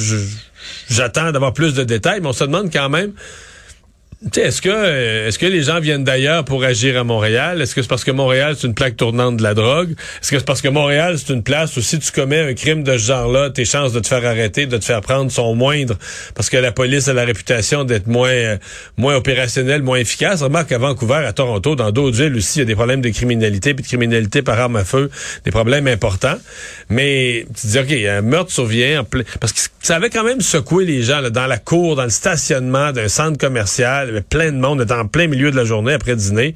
j'attends 0.90 1.30
d'avoir 1.30 1.52
plus 1.52 1.74
de 1.74 1.84
détails, 1.84 2.20
mais 2.20 2.28
on 2.28 2.32
se 2.32 2.44
demande 2.44 2.70
quand 2.72 2.88
même 2.88 3.12
est-ce 4.36 4.60
que 4.60 4.68
euh, 4.68 5.28
est-ce 5.28 5.38
que 5.38 5.46
les 5.46 5.62
gens 5.62 5.80
viennent 5.80 6.04
d'ailleurs 6.04 6.44
pour 6.44 6.62
agir 6.62 6.98
à 6.98 7.04
Montréal? 7.04 7.62
Est-ce 7.62 7.74
que 7.74 7.80
c'est 7.80 7.88
parce 7.88 8.04
que 8.04 8.10
Montréal 8.10 8.54
c'est 8.54 8.66
une 8.66 8.74
plaque 8.74 8.98
tournante 8.98 9.38
de 9.38 9.42
la 9.42 9.54
drogue? 9.54 9.92
Est-ce 9.92 10.30
que 10.30 10.38
c'est 10.38 10.44
parce 10.44 10.60
que 10.60 10.68
Montréal 10.68 11.16
c'est 11.18 11.32
une 11.32 11.42
place 11.42 11.74
où 11.78 11.80
si 11.80 11.98
tu 11.98 12.12
commets 12.12 12.40
un 12.40 12.52
crime 12.52 12.82
de 12.82 12.92
ce 12.98 13.06
genre-là, 13.06 13.48
tes 13.48 13.64
chances 13.64 13.94
de 13.94 14.00
te 14.00 14.06
faire 14.06 14.26
arrêter, 14.26 14.66
de 14.66 14.76
te 14.76 14.84
faire 14.84 15.00
prendre 15.00 15.32
sont 15.32 15.54
moindres 15.54 15.96
parce 16.34 16.50
que 16.50 16.58
la 16.58 16.70
police 16.70 17.08
a 17.08 17.14
la 17.14 17.24
réputation 17.24 17.84
d'être 17.84 18.08
moins 18.08 18.28
euh, 18.28 18.58
moins 18.98 19.16
opérationnelle, 19.16 19.82
moins 19.82 19.96
efficace? 19.96 20.42
Remarque 20.42 20.68
qu'à 20.68 20.78
Vancouver, 20.78 21.24
à 21.26 21.32
Toronto, 21.32 21.74
dans 21.74 21.90
d'autres 21.90 22.18
villes 22.18 22.36
aussi, 22.36 22.58
il 22.58 22.60
y 22.60 22.62
a 22.62 22.66
des 22.66 22.74
problèmes 22.74 23.00
de 23.00 23.08
criminalité 23.08 23.72
puis 23.72 23.84
de 23.84 23.88
criminalité 23.88 24.42
par 24.42 24.60
arme 24.60 24.76
à 24.76 24.84
feu, 24.84 25.10
des 25.46 25.50
problèmes 25.50 25.88
importants. 25.88 26.38
Mais 26.90 27.46
tu 27.56 27.62
te 27.62 27.66
dis 27.68 27.78
ok, 27.78 27.92
un 28.18 28.20
meurtre 28.20 28.52
survient 28.52 29.00
en 29.00 29.04
plein 29.04 29.22
parce 29.40 29.54
que 29.54 29.60
ça 29.80 29.96
avait 29.96 30.10
quand 30.10 30.24
même 30.24 30.42
secoué 30.42 30.84
les 30.84 31.02
gens 31.02 31.22
là, 31.22 31.30
dans 31.30 31.46
la 31.46 31.56
cour, 31.56 31.96
dans 31.96 32.04
le 32.04 32.10
stationnement 32.10 32.92
d'un 32.92 33.08
centre 33.08 33.38
commercial 33.38 34.09
il 34.10 34.14
y 34.14 34.16
avait 34.16 34.26
plein 34.26 34.52
de 34.52 34.58
monde, 34.58 34.80
était 34.80 34.92
en 34.92 35.06
plein 35.06 35.26
milieu 35.26 35.50
de 35.50 35.56
la 35.56 35.64
journée 35.64 35.92
après 35.92 36.16
dîner. 36.16 36.54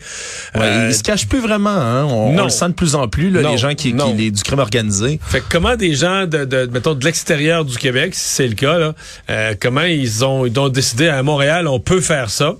Ouais, 0.54 0.62
euh, 0.62 0.88
il 0.88 0.94
se 0.94 1.02
cache 1.02 1.26
plus 1.26 1.40
vraiment, 1.40 1.70
hein? 1.70 2.04
On, 2.04 2.42
le 2.42 2.50
sent 2.50 2.68
de 2.68 2.74
plus 2.74 2.94
en 2.94 3.08
plus, 3.08 3.30
là, 3.30 3.50
les 3.50 3.58
gens 3.58 3.74
qui, 3.74 3.94
qui 3.94 4.12
les, 4.14 4.30
du 4.30 4.42
crime 4.42 4.58
organisé. 4.58 5.20
Fait 5.26 5.40
que 5.40 5.46
comment 5.50 5.76
des 5.76 5.94
gens 5.94 6.26
de, 6.26 6.44
de 6.44 6.68
mettons, 6.72 6.94
de 6.94 7.04
l'extérieur 7.04 7.64
du 7.64 7.78
Québec, 7.78 8.14
si 8.14 8.28
c'est 8.28 8.48
le 8.48 8.54
cas, 8.54 8.78
là, 8.78 8.94
euh, 9.30 9.54
comment 9.60 9.82
ils 9.82 10.24
ont, 10.24 10.46
ils 10.46 10.58
ont 10.58 10.68
décidé 10.68 11.08
à 11.08 11.22
Montréal, 11.22 11.68
on 11.68 11.80
peut 11.80 12.00
faire 12.00 12.30
ça? 12.30 12.54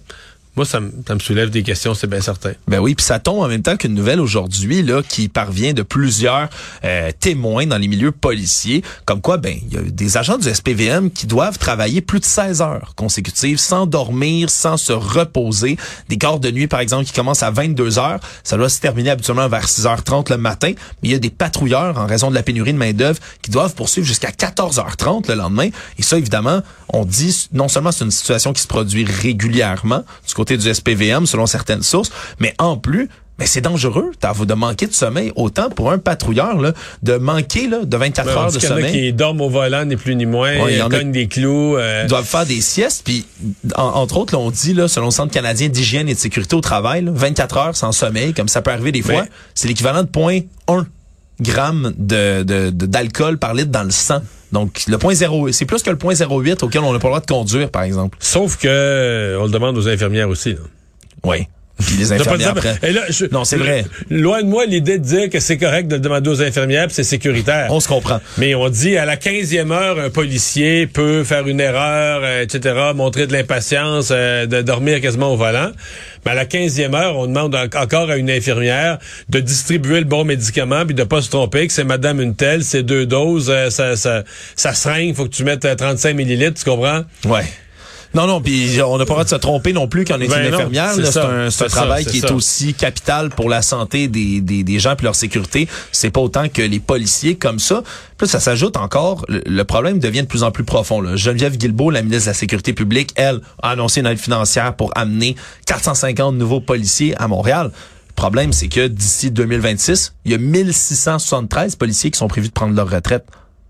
Moi, 0.57 0.65
ça 0.65 0.79
me, 0.79 0.93
ça 1.07 1.15
me 1.15 1.19
soulève 1.19 1.51
des 1.51 1.63
questions, 1.65 1.95
c'est 1.95 2.07
bien 2.07 2.21
certain. 2.21 2.53
Ben 2.69 2.79
oui, 2.79 2.95
puis 2.95 3.05
ça 3.05 3.19
tombe 3.19 3.41
en 3.41 3.49
même 3.49 3.63
temps 3.63 3.77
qu'une 3.77 3.95
nouvelle 3.95 4.21
aujourd'hui 4.21 4.83
là 4.83 5.03
qui 5.03 5.29
parvient 5.29 5.73
de 5.73 5.83
plusieurs 5.83 6.49
euh, 6.85 7.11
témoins 7.19 7.67
dans 7.67 7.79
les 7.79 7.89
milieux 7.89 8.13
policiers, 8.13 8.83
comme 9.05 9.21
quoi, 9.21 9.37
ben 9.37 9.57
il 9.67 9.75
y 9.75 9.77
a 9.77 9.83
des 9.83 10.17
agents 10.17 10.39
du 10.39 10.53
SPVM 10.53 11.11
qui 11.11 11.27
doivent 11.27 11.59
travailler 11.59 12.01
plus 12.01 12.21
de 12.21 12.25
16 12.25 12.63
heures 12.63 12.93
consécutives 12.95 13.59
sans 13.59 13.87
dormir, 13.87 14.49
sans 14.49 14.77
se 14.77 14.93
reposer. 14.93 15.77
Des 16.09 16.19
corps 16.19 16.39
de 16.39 16.51
nuit, 16.51 16.69
par 16.69 16.81
exemple, 16.81 17.05
qui 17.05 17.13
commencent 17.13 17.43
à 17.43 17.51
22 17.51 17.99
heures, 17.99 18.21
ça 18.45 18.57
doit 18.57 18.69
se 18.69 18.81
terminer 18.81 19.11
habituellement 19.11 19.49
vers 19.49 19.67
6h30 19.67 20.31
le 20.31 20.37
matin. 20.37 20.73
Mais 21.03 21.09
il 21.09 21.13
y 21.13 21.17
a 21.17 21.19
des 21.19 21.31
patrouilleurs, 21.31 21.99
en 21.99 22.07
raison 22.07 22.31
de 22.31 22.35
la 22.35 22.43
pénurie 22.43 22.73
de 22.73 22.79
main 22.79 22.93
d'œuvre, 22.93 23.19
qui 23.43 23.51
doivent 23.51 23.75
poursuivre 23.75 24.07
jusqu'à 24.07 24.31
14h30 24.31 25.29
le 25.29 25.35
lendemain. 25.35 25.71
Et 25.99 26.03
ça, 26.03 26.17
évidemment, 26.17 26.63
on 26.89 27.05
dit 27.05 27.49
non 27.53 27.69
seulement 27.69 27.91
c'est 27.91 28.05
une 28.05 28.11
situation 28.11 28.53
qui 28.53 28.63
se 28.63 28.69
produit 28.69 29.05
régulièrement 29.05 30.05
du 30.45 30.73
SPVM, 30.73 31.27
selon 31.27 31.47
certaines 31.47 31.83
sources, 31.83 32.13
mais 32.39 32.55
en 32.59 32.77
plus, 32.77 33.09
mais 33.39 33.47
c'est 33.47 33.61
dangereux 33.61 34.13
de 34.21 34.55
manquer 34.55 34.87
de 34.87 34.93
sommeil 34.93 35.33
autant 35.35 35.69
pour 35.69 35.91
un 35.91 35.99
patrouilleur 35.99 36.61
là, 36.61 36.73
de 37.03 37.17
manquer 37.17 37.67
là, 37.67 37.85
de 37.85 37.97
24 37.97 38.29
heures 38.29 38.53
de 38.53 38.59
sommeil. 38.61 38.79
Il 38.79 38.81
y 38.81 38.85
en 38.85 38.89
a 38.89 38.93
qui 38.93 39.13
dorment 39.13 39.41
au 39.41 39.51
volant 39.51 39.85
ni 39.85 39.97
plus 39.97 40.15
ni 40.15 40.25
moins, 40.25 40.57
ouais, 40.63 40.77
ils 40.77 40.89
cognent 40.89 41.11
des 41.11 41.27
clous. 41.27 41.77
Euh... 41.77 42.03
Ils 42.05 42.09
doivent 42.09 42.27
faire 42.27 42.47
des 42.47 42.61
siestes 42.61 43.03
puis 43.05 43.27
entre 43.77 44.19
autres 44.19 44.35
là, 44.35 44.39
on 44.39 44.51
dit 44.51 44.73
là 44.73 44.87
selon 44.87 45.07
le 45.07 45.13
Centre 45.13 45.33
canadien 45.33 45.69
d'hygiène 45.69 46.09
et 46.09 46.15
de 46.15 46.19
sécurité 46.19 46.55
au 46.55 46.61
travail, 46.61 47.05
là, 47.05 47.11
24 47.13 47.57
heures 47.57 47.77
sans 47.77 47.93
sommeil 47.93 48.35
comme 48.35 48.49
ça 48.49 48.63
peut 48.63 48.71
arriver 48.71 48.93
des 48.93 49.03
fois, 49.03 49.25
c'est 49.55 49.67
l'équivalent 49.67 50.03
de 50.05 50.09
0.1 50.09 50.85
grammes 51.41 51.93
de 51.99 52.71
d'alcool 52.71 53.35
de, 53.35 53.39
par 53.39 53.55
litre 53.55 53.71
dans 53.71 53.83
le 53.83 53.91
sang. 53.91 54.21
Donc, 54.55 54.85
le 54.87 54.99
point 54.99 55.15
0, 55.15 55.51
c'est 55.51 55.65
plus 55.65 55.83
que 55.83 55.91
le 55.91 55.97
point 55.97 56.15
08 56.15 56.63
auquel 56.63 56.83
on 56.83 56.93
n'a 56.93 57.01
pas 57.01 57.09
le 57.09 57.11
droit 57.11 57.21
de 57.21 57.27
conduire, 57.27 57.71
par 57.71 57.83
exemple. 57.83 58.17
Sauf 58.21 58.57
que, 58.57 59.37
on 59.41 59.47
le 59.47 59.51
demande 59.51 59.77
aux 59.77 59.89
infirmières 59.89 60.29
aussi. 60.29 60.55
Oui. 61.25 61.49
Puis 61.79 61.97
les 61.97 62.13
infirmières 62.13 62.51
après. 62.51 62.79
et 62.83 62.93
là, 62.93 63.03
je- 63.11 63.27
Non, 63.33 63.45
c'est 63.45 63.57
vrai. 63.57 63.85
Loin 64.09 64.43
de 64.43 64.47
moi 64.47 64.65
l'idée 64.65 64.99
de 64.99 65.05
dire 65.05 65.29
que 65.29 65.41
c'est 65.41 65.59
correct 65.59 65.89
de 65.89 65.95
le 65.97 66.01
demander 66.01 66.31
aux 66.31 66.41
infirmières, 66.43 66.87
c'est 66.91 67.03
sécuritaire. 67.05 67.67
On 67.71 67.81
se 67.81 67.89
comprend. 67.89 68.21
Mais 68.39 68.55
on 68.55 68.69
dit 68.69 68.97
à 68.97 69.05
la 69.05 69.17
15e 69.17 69.73
heure, 69.73 69.99
un 69.99 70.09
policier 70.11 70.87
peut 70.87 71.25
faire 71.25 71.47
une 71.49 71.61
erreur, 71.61 72.21
euh, 72.23 72.43
etc., 72.43 72.77
montrer 72.95 73.27
de 73.27 73.33
l'impatience, 73.33 74.09
euh, 74.13 74.47
de 74.47 74.63
dormir 74.63 75.01
quasiment 75.01 75.33
au 75.33 75.37
volant. 75.37 75.73
Mais 76.25 76.31
à 76.33 76.35
la 76.35 76.47
15e 76.47 76.95
heure, 76.95 77.17
on 77.19 77.27
demande 77.27 77.55
en- 77.55 77.65
encore 77.65 78.09
à 78.09 78.17
une 78.17 78.31
infirmière 78.31 78.99
de 79.29 79.41
distribuer 79.41 79.99
le 79.99 80.07
bon 80.07 80.25
médicament 80.25 80.87
puis 80.87 80.95
de 80.95 81.05
pas 81.05 81.21
se 81.23 81.29
tromper 81.29 81.67
que 81.67 81.73
c'est 81.73 81.85
madame 81.85 82.21
une 82.21 82.35
telle, 82.37 82.65
c'est 82.65 82.83
deux 82.83 83.05
doses, 83.05 83.51
euh, 83.51 83.69
ça, 83.71 83.97
ça, 83.97 84.23
ça 84.57 84.73
seringue, 84.75 85.15
faut 85.15 85.25
que 85.25 85.35
tu 85.35 85.45
mettes 85.45 85.65
euh, 85.65 85.75
35 85.75 86.15
millilitres, 86.15 86.63
tu 86.63 86.71
comprends? 86.71 87.03
Ouais. 87.27 87.45
Non, 88.15 88.27
non, 88.29 88.41
puis 88.41 88.81
on 88.81 88.97
n'a 88.97 89.05
pas 89.05 89.13
le 89.13 89.15
droit 89.15 89.25
de 89.25 89.29
se 89.29 89.35
tromper 89.35 89.73
non 89.73 89.89
plus 89.89 90.05
quand 90.05 90.17
on 90.17 90.21
est 90.21 90.29
Ben 90.29 90.47
une 90.47 90.55
infirmière. 90.55 90.93
c'est 90.95 91.19
un, 91.19 91.51
ça, 91.51 91.69
travail 91.69 92.05
qui 92.05 92.19
est 92.19 92.31
aussi 92.31 92.75
capital 92.75 93.31
pour 93.31 93.49
la 93.49 93.61
santé 93.61 94.07
des, 94.07 94.41
des, 94.41 94.63
des 94.63 94.79
gens 94.79 94.95
puis 94.95 95.05
leur 95.05 95.17
sécurité. 95.17 95.69
C'est 95.91 96.11
pas 96.11 96.21
autant 96.21 96.49
que 96.49 96.63
les 96.63 96.79
policiers 96.81 97.35
comme 97.35 97.59
ça. 97.59 97.83
Puis 98.17 98.27
là, 98.27 98.31
ça 98.31 98.41
s'ajoute 98.41 98.77
encore, 98.77 99.25
le, 99.29 99.43
le 99.45 99.65
problème 99.65 99.99
devient 99.99 100.23
de 100.23 100.29
plus 100.29 100.45
en 100.45 100.53
plus 100.53 100.65
profond. 100.65 101.01
Là. 101.01 101.17
Geneviève 101.17 101.57
Guilbeault, 101.57 101.91
la 101.91 102.03
ministre 102.03 102.27
de 102.27 102.31
la 102.31 102.35
Sécurité 102.35 102.73
publique, 102.73 103.11
elle, 103.17 103.41
a 103.63 103.71
annoncé 103.71 104.01
une 104.01 104.07
aide 104.07 104.19
financière 104.19 104.77
pour 104.77 104.93
amener 104.97 105.35
450 105.67 106.37
nouveaux 106.37 106.61
policiers 106.61 107.15
à 107.21 107.27
Montréal. 107.27 107.73
Le 108.09 108.15
problème, 108.15 108.53
c'est 108.53 108.69
que 108.69 108.87
d'ici 108.87 109.33
2026, 109.33 110.15
il 110.25 110.31
y 110.31 110.35
a 110.37 110.39
1673 110.39 111.75
policiers 111.75 112.13
qui 112.13 112.19
sont 112.19 112.29
prévus 112.29 112.49
de 112.49 112.53
prendre 112.53 112.75
leur 112.75 112.89
retraite. 112.89 113.25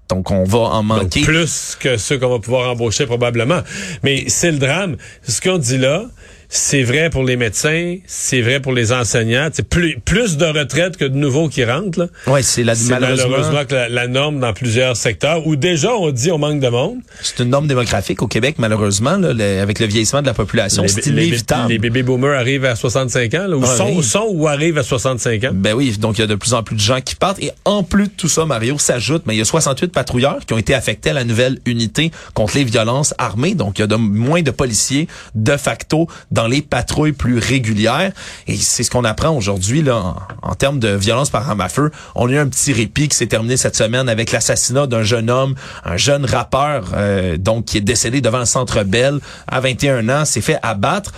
Donc, 0.09 0.31
on 0.31 0.45
va 0.45 0.59
en 0.59 0.85
Donc, 0.85 1.03
manquer. 1.03 1.23
plus 1.23 1.77
que 1.81 1.97
ceux 1.97 2.19
qu'on 2.19 2.29
va 2.29 2.39
pouvoir 2.39 2.71
embaucher 2.71 3.07
probablement. 3.07 3.61
Mais 4.03 4.25
c'est 4.29 4.53
le 4.53 4.59
drame. 4.59 4.97
Ce 5.27 5.41
qu'on 5.41 5.59
dit 5.59 5.79
là, 5.79 6.05
c'est 6.49 6.83
vrai 6.83 7.11
pour 7.11 7.25
les 7.25 7.37
médecins, 7.37 7.97
c'est 8.07 8.41
vrai 8.43 8.61
pour 8.61 8.73
les 8.73 8.93
enseignants. 8.93 9.49
C'est 9.53 9.69
plus, 9.69 9.99
plus 10.05 10.37
de 10.37 10.45
retraites 10.47 10.97
que 10.97 11.05
de 11.05 11.17
nouveaux 11.17 11.49
qui 11.49 11.65
rentrent. 11.65 11.99
Là. 11.99 12.07
Ouais, 12.27 12.43
c'est 12.43 12.63
la, 12.63 12.75
malheureusement, 12.91 13.29
malheureusement 13.31 13.65
que 13.65 13.75
la, 13.75 13.89
la 13.89 14.07
norme 14.07 14.41
dans 14.41 14.53
plusieurs 14.53 14.97
secteurs 14.97 15.47
où 15.47 15.57
déjà 15.57 15.93
on 15.95 16.11
dit 16.11 16.31
on 16.31 16.39
manque 16.39 16.61
de 16.61 16.69
monde. 16.69 16.99
c'est 17.23 17.43
une 17.43 17.51
norme 17.51 17.67
démographique 17.67 18.23
au 18.23 18.27
Québec, 18.27 18.57
malheureusement, 18.59 19.17
là, 19.17 19.33
le- 19.33 19.61
avec 19.61 19.79
le 19.81 19.87
vieillissement 19.87 20.23
de 20.23 20.27
la 20.27 20.35
population. 20.35 20.85
C'est 20.87 21.07
inévitable. 21.07 21.69
les 21.71 21.79
bébés 21.79 22.03
boomers 22.03 22.39
arrivent 22.39 22.65
à 22.65 22.77
65 22.77 23.35
ans, 23.35 23.47
là, 23.49 23.57
ou 23.57 23.63
Ah, 23.65 23.77
sont, 23.77 23.93
oui. 23.97 24.03
sont 24.03 24.27
ou 24.31 24.47
arrivent 24.49 24.79
à 24.79 24.83
65 24.83 25.45
ans. 25.45 25.51
Ben 25.53 25.75
oui, 25.75 25.97
donc 25.99 26.19
il 26.19 26.21
y 26.23 26.25
a 26.25 26.27
de 26.27 26.35
plus 26.35 26.55
en 26.55 26.63
plus 26.63 26.77
de 26.77 26.81
gens 26.81 27.01
qui 27.01 27.15
partent. 27.15 27.43
Et 27.43 27.51
en 27.65 27.83
plus 27.83 28.05
de 28.05 28.13
tout 28.17 28.29
ça, 28.29 28.45
Mario, 28.47 28.79
s'ajoute, 28.79 29.23
mais 29.27 29.35
il 29.35 29.39
y 29.39 29.43
a 29.43 29.45
68 29.45 29.93
patrouilleurs 29.93 30.39
qui 30.47 30.53
ont 30.55 30.59
été 30.59 30.75
affectés 30.75 31.11
à 31.11 31.15
la 31.15 31.25
nouvelle 31.25 31.59
unité 31.67 32.11
contre 32.35 32.57
les 32.57 32.65
violences 32.65 33.15
armées. 33.19 33.55
Donc 33.55 33.79
il 33.79 33.83
y 33.83 33.85
a 33.85 33.87
de 33.87 33.97
moins 33.97 34.43
de 34.43 34.51
policiers 34.51 35.09
de 35.35 35.57
facto 35.57 36.07
dans 36.31 36.44
les 36.47 36.63
patrouilles 36.63 37.13
plus 37.13 37.39
régulières. 37.39 38.13
Et 38.47 38.57
c'est 38.57 38.83
ce 38.83 38.91
qu'on 38.91 39.05
apprend 39.05 39.31
aujourd'hui 39.31 39.83
là 39.83 39.97
en, 39.97 40.17
en 40.43 40.55
termes 40.55 40.79
de 40.79 40.89
violence 40.89 41.31
par 41.31 41.49
arme 41.49 41.61
à 41.61 41.69
feu. 41.69 41.91
On 42.15 42.29
a 42.29 42.33
eu 42.33 42.39
un 42.39 42.49
petit 42.49 42.73
répit 42.73 43.09
qui 43.09 43.17
s'est 43.17 43.27
terminé 43.27 43.57
cette 43.57 43.77
semaine 43.77 44.09
avec 44.09 44.33
l'assassinat 44.33 44.87
d'un 44.87 45.03
jeune 45.03 45.31
homme, 45.31 45.55
un 45.85 45.97
jeune 45.97 46.25
rappeur, 46.25 46.91
euh, 46.95 47.37
donc 47.37 47.67
qui 47.67 47.79
est 47.79 47.83
décédé 47.83 48.21
devant 48.21 48.39
le 48.39 48.45
Centre 48.45 48.83
Bell 48.83 49.19
à 49.47 49.61
21 49.61 50.09
ans, 50.09 50.25
s'est 50.25 50.41
fait 50.41 50.59
abattre. 50.63 51.13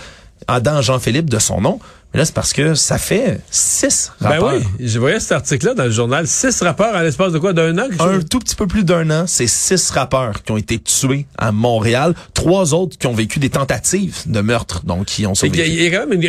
Adam 0.47 0.81
Jean-Philippe 0.81 1.29
de 1.29 1.39
son 1.39 1.61
nom. 1.61 1.79
Mais 2.13 2.19
là, 2.19 2.25
c'est 2.25 2.33
parce 2.33 2.53
que 2.53 2.73
ça 2.73 2.97
fait 2.97 3.41
six 3.51 4.11
Ben 4.21 4.29
rappeurs. 4.29 4.53
oui, 4.55 4.87
je 4.87 4.97
voyais 4.97 5.19
cet 5.19 5.33
article-là 5.33 5.73
dans 5.73 5.83
le 5.83 5.91
journal. 5.91 6.25
Six 6.25 6.61
rappeurs 6.61 6.95
à 6.95 7.03
l'espace 7.03 7.33
de 7.33 7.37
quoi? 7.37 7.51
D'un 7.53 7.77
an? 7.77 7.87
Un 7.99 8.21
tout 8.21 8.39
petit 8.39 8.55
peu 8.55 8.65
plus 8.65 8.83
d'un 8.85 9.09
an, 9.11 9.25
c'est 9.27 9.45
six 9.47 9.89
rappeurs 9.91 10.41
qui 10.41 10.51
ont 10.53 10.57
été 10.57 10.79
tués 10.79 11.25
à 11.37 11.51
Montréal. 11.51 12.13
Trois 12.33 12.73
autres 12.73 12.97
qui 12.97 13.07
ont 13.07 13.13
vécu 13.13 13.39
des 13.39 13.49
tentatives 13.49 14.15
de 14.25 14.39
meurtre, 14.39 14.85
donc 14.85 15.05
qui 15.05 15.27
ont 15.27 15.35
survécu. 15.35 15.63
il 15.67 15.83
y 15.83 15.87
a 15.87 15.99
quand 15.99 16.07
même 16.07 16.21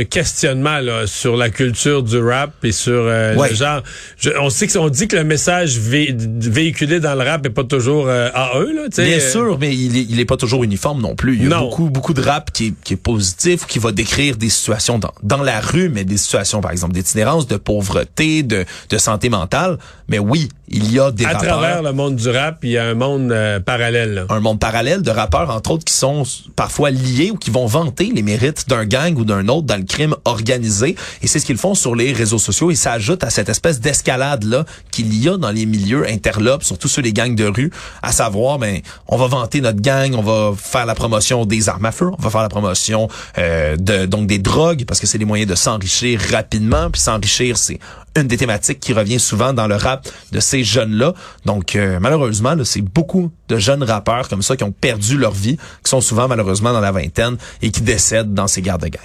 un 0.00 0.04
questionnement 0.04 0.78
là, 0.80 1.06
sur 1.06 1.36
la 1.36 1.50
culture 1.50 2.02
du 2.02 2.18
rap 2.18 2.52
et 2.64 2.72
sur 2.72 2.92
euh, 2.94 3.34
Ouais. 3.36 3.50
le 3.50 3.54
genre. 3.54 3.82
Je- 4.18 4.30
on 4.40 4.48
sait 4.50 4.66
que 4.66 4.78
on 4.78 4.88
dit 4.88 5.06
que 5.06 5.16
le 5.16 5.24
message 5.24 5.78
vé- 5.78 6.16
véhiculé 6.16 6.98
dans 6.98 7.14
le 7.14 7.22
rap 7.24 7.44
est 7.44 7.50
pas 7.50 7.64
toujours 7.64 8.06
euh, 8.08 8.30
AE 8.34 8.72
là. 8.74 8.82
tu 8.86 8.96
sais. 8.96 9.04
Bien 9.04 9.18
Euh, 9.18 9.30
sûr, 9.30 9.58
mais 9.60 9.74
il 9.74 9.96
est, 9.98 10.06
il 10.08 10.18
est 10.18 10.24
pas 10.24 10.36
toujours 10.38 10.64
uniforme 10.64 11.02
non 11.02 11.14
plus. 11.14 11.36
Il 11.36 11.42
y 11.42 11.46
a 11.46 11.50
Non. 11.50 11.60
beaucoup, 11.68 11.90
beaucoup 11.90 12.14
de 12.14 12.22
rap 12.22 12.50
qui 12.52 12.68
est, 12.68 12.74
qui 12.82 12.94
est 12.94 12.96
positif, 12.96 13.66
qui 13.66 13.78
va 13.78 13.92
décrire 13.92 14.36
des 14.36 14.48
situations 14.48 14.98
dans, 14.98 15.12
dans 15.26 15.42
la 15.42 15.60
rue, 15.60 15.88
mais 15.88 16.04
des 16.04 16.16
situations, 16.16 16.60
par 16.60 16.70
exemple, 16.70 16.94
d'itinérance, 16.94 17.46
de 17.46 17.56
pauvreté, 17.56 18.42
de, 18.42 18.64
de 18.90 18.98
santé 18.98 19.28
mentale. 19.28 19.78
Mais 20.08 20.18
oui, 20.18 20.48
il 20.68 20.92
y 20.92 21.00
a 21.00 21.10
des 21.10 21.24
À 21.24 21.32
rappeurs. 21.32 21.48
travers 21.58 21.82
le 21.82 21.92
monde 21.92 22.16
du 22.16 22.28
rap, 22.28 22.58
il 22.62 22.70
y 22.70 22.78
a 22.78 22.84
un 22.84 22.94
monde 22.94 23.32
euh, 23.32 23.58
parallèle. 23.60 24.14
là. 24.14 24.26
un 24.28 24.40
monde 24.40 24.60
parallèle 24.60 25.02
de 25.02 25.10
rappeurs, 25.10 25.50
entre 25.50 25.72
autres, 25.72 25.84
qui 25.84 25.92
sont 25.94 26.22
parfois 26.54 26.90
liés 26.90 27.30
ou 27.32 27.36
qui 27.36 27.50
vont 27.50 27.66
vanter 27.66 28.10
les 28.14 28.22
mérites 28.22 28.68
d'un 28.68 28.84
gang 28.84 29.16
ou 29.18 29.24
d'un 29.24 29.48
autre 29.48 29.66
dans 29.66 29.76
le 29.76 29.84
crime 29.84 30.14
organisé. 30.24 30.94
Et 31.22 31.26
c'est 31.26 31.38
ce 31.40 31.46
qu'ils 31.46 31.56
font 31.58 31.74
sur 31.74 31.94
les 31.96 32.12
réseaux 32.12 32.38
sociaux. 32.38 32.70
Et 32.70 32.76
ça 32.76 32.92
ajoute 32.92 33.24
à 33.24 33.30
cette 33.30 33.48
espèce 33.48 33.80
d'escalade-là 33.80 34.64
qu'il 34.92 35.12
y 35.20 35.28
a 35.28 35.36
dans 35.36 35.50
les 35.50 35.66
milieux 35.66 36.08
interlopes, 36.08 36.62
surtout 36.62 36.88
sur 36.88 37.02
les 37.02 37.12
gangs 37.12 37.34
de 37.34 37.44
rue, 37.46 37.70
à 38.02 38.12
savoir, 38.12 38.58
ben, 38.58 38.80
on 39.08 39.16
va 39.16 39.26
vanter 39.26 39.60
notre 39.60 39.80
gang, 39.80 40.14
on 40.14 40.22
va 40.22 40.52
faire 40.56 40.86
la 40.86 40.94
promotion 40.94 41.44
des 41.46 41.68
armes 41.68 41.84
à 41.84 41.92
feu, 41.92 42.10
on 42.16 42.22
va 42.22 42.30
faire 42.30 42.42
la 42.42 42.48
promotion 42.48 43.08
euh, 43.38 43.76
de 43.76 44.06
donc 44.06 44.26
des 44.28 44.38
drogues, 44.38 44.84
parce 44.86 45.00
que 45.00 45.06
c'est 45.06 45.15
des 45.18 45.24
moyens 45.24 45.50
de 45.50 45.54
s'enrichir 45.54 46.20
rapidement. 46.30 46.90
Puis 46.90 47.00
s'enrichir, 47.00 47.56
c'est 47.56 47.78
une 48.16 48.26
des 48.26 48.36
thématiques 48.36 48.80
qui 48.80 48.92
revient 48.92 49.20
souvent 49.20 49.52
dans 49.52 49.66
le 49.66 49.76
rap 49.76 50.08
de 50.32 50.40
ces 50.40 50.64
jeunes-là. 50.64 51.12
Donc, 51.44 51.76
euh, 51.76 51.98
malheureusement, 52.00 52.54
c'est 52.64 52.80
beaucoup 52.80 53.30
de 53.48 53.58
jeunes 53.58 53.82
rappeurs 53.82 54.28
comme 54.28 54.42
ça 54.42 54.56
qui 54.56 54.64
ont 54.64 54.72
perdu 54.72 55.18
leur 55.18 55.32
vie, 55.32 55.56
qui 55.56 55.90
sont 55.90 56.00
souvent 56.00 56.28
malheureusement 56.28 56.72
dans 56.72 56.80
la 56.80 56.92
vingtaine 56.92 57.36
et 57.62 57.70
qui 57.70 57.82
décèdent 57.82 58.34
dans 58.34 58.46
ces 58.46 58.62
gardes 58.62 58.82
de 58.82 58.88
gang. 58.88 59.02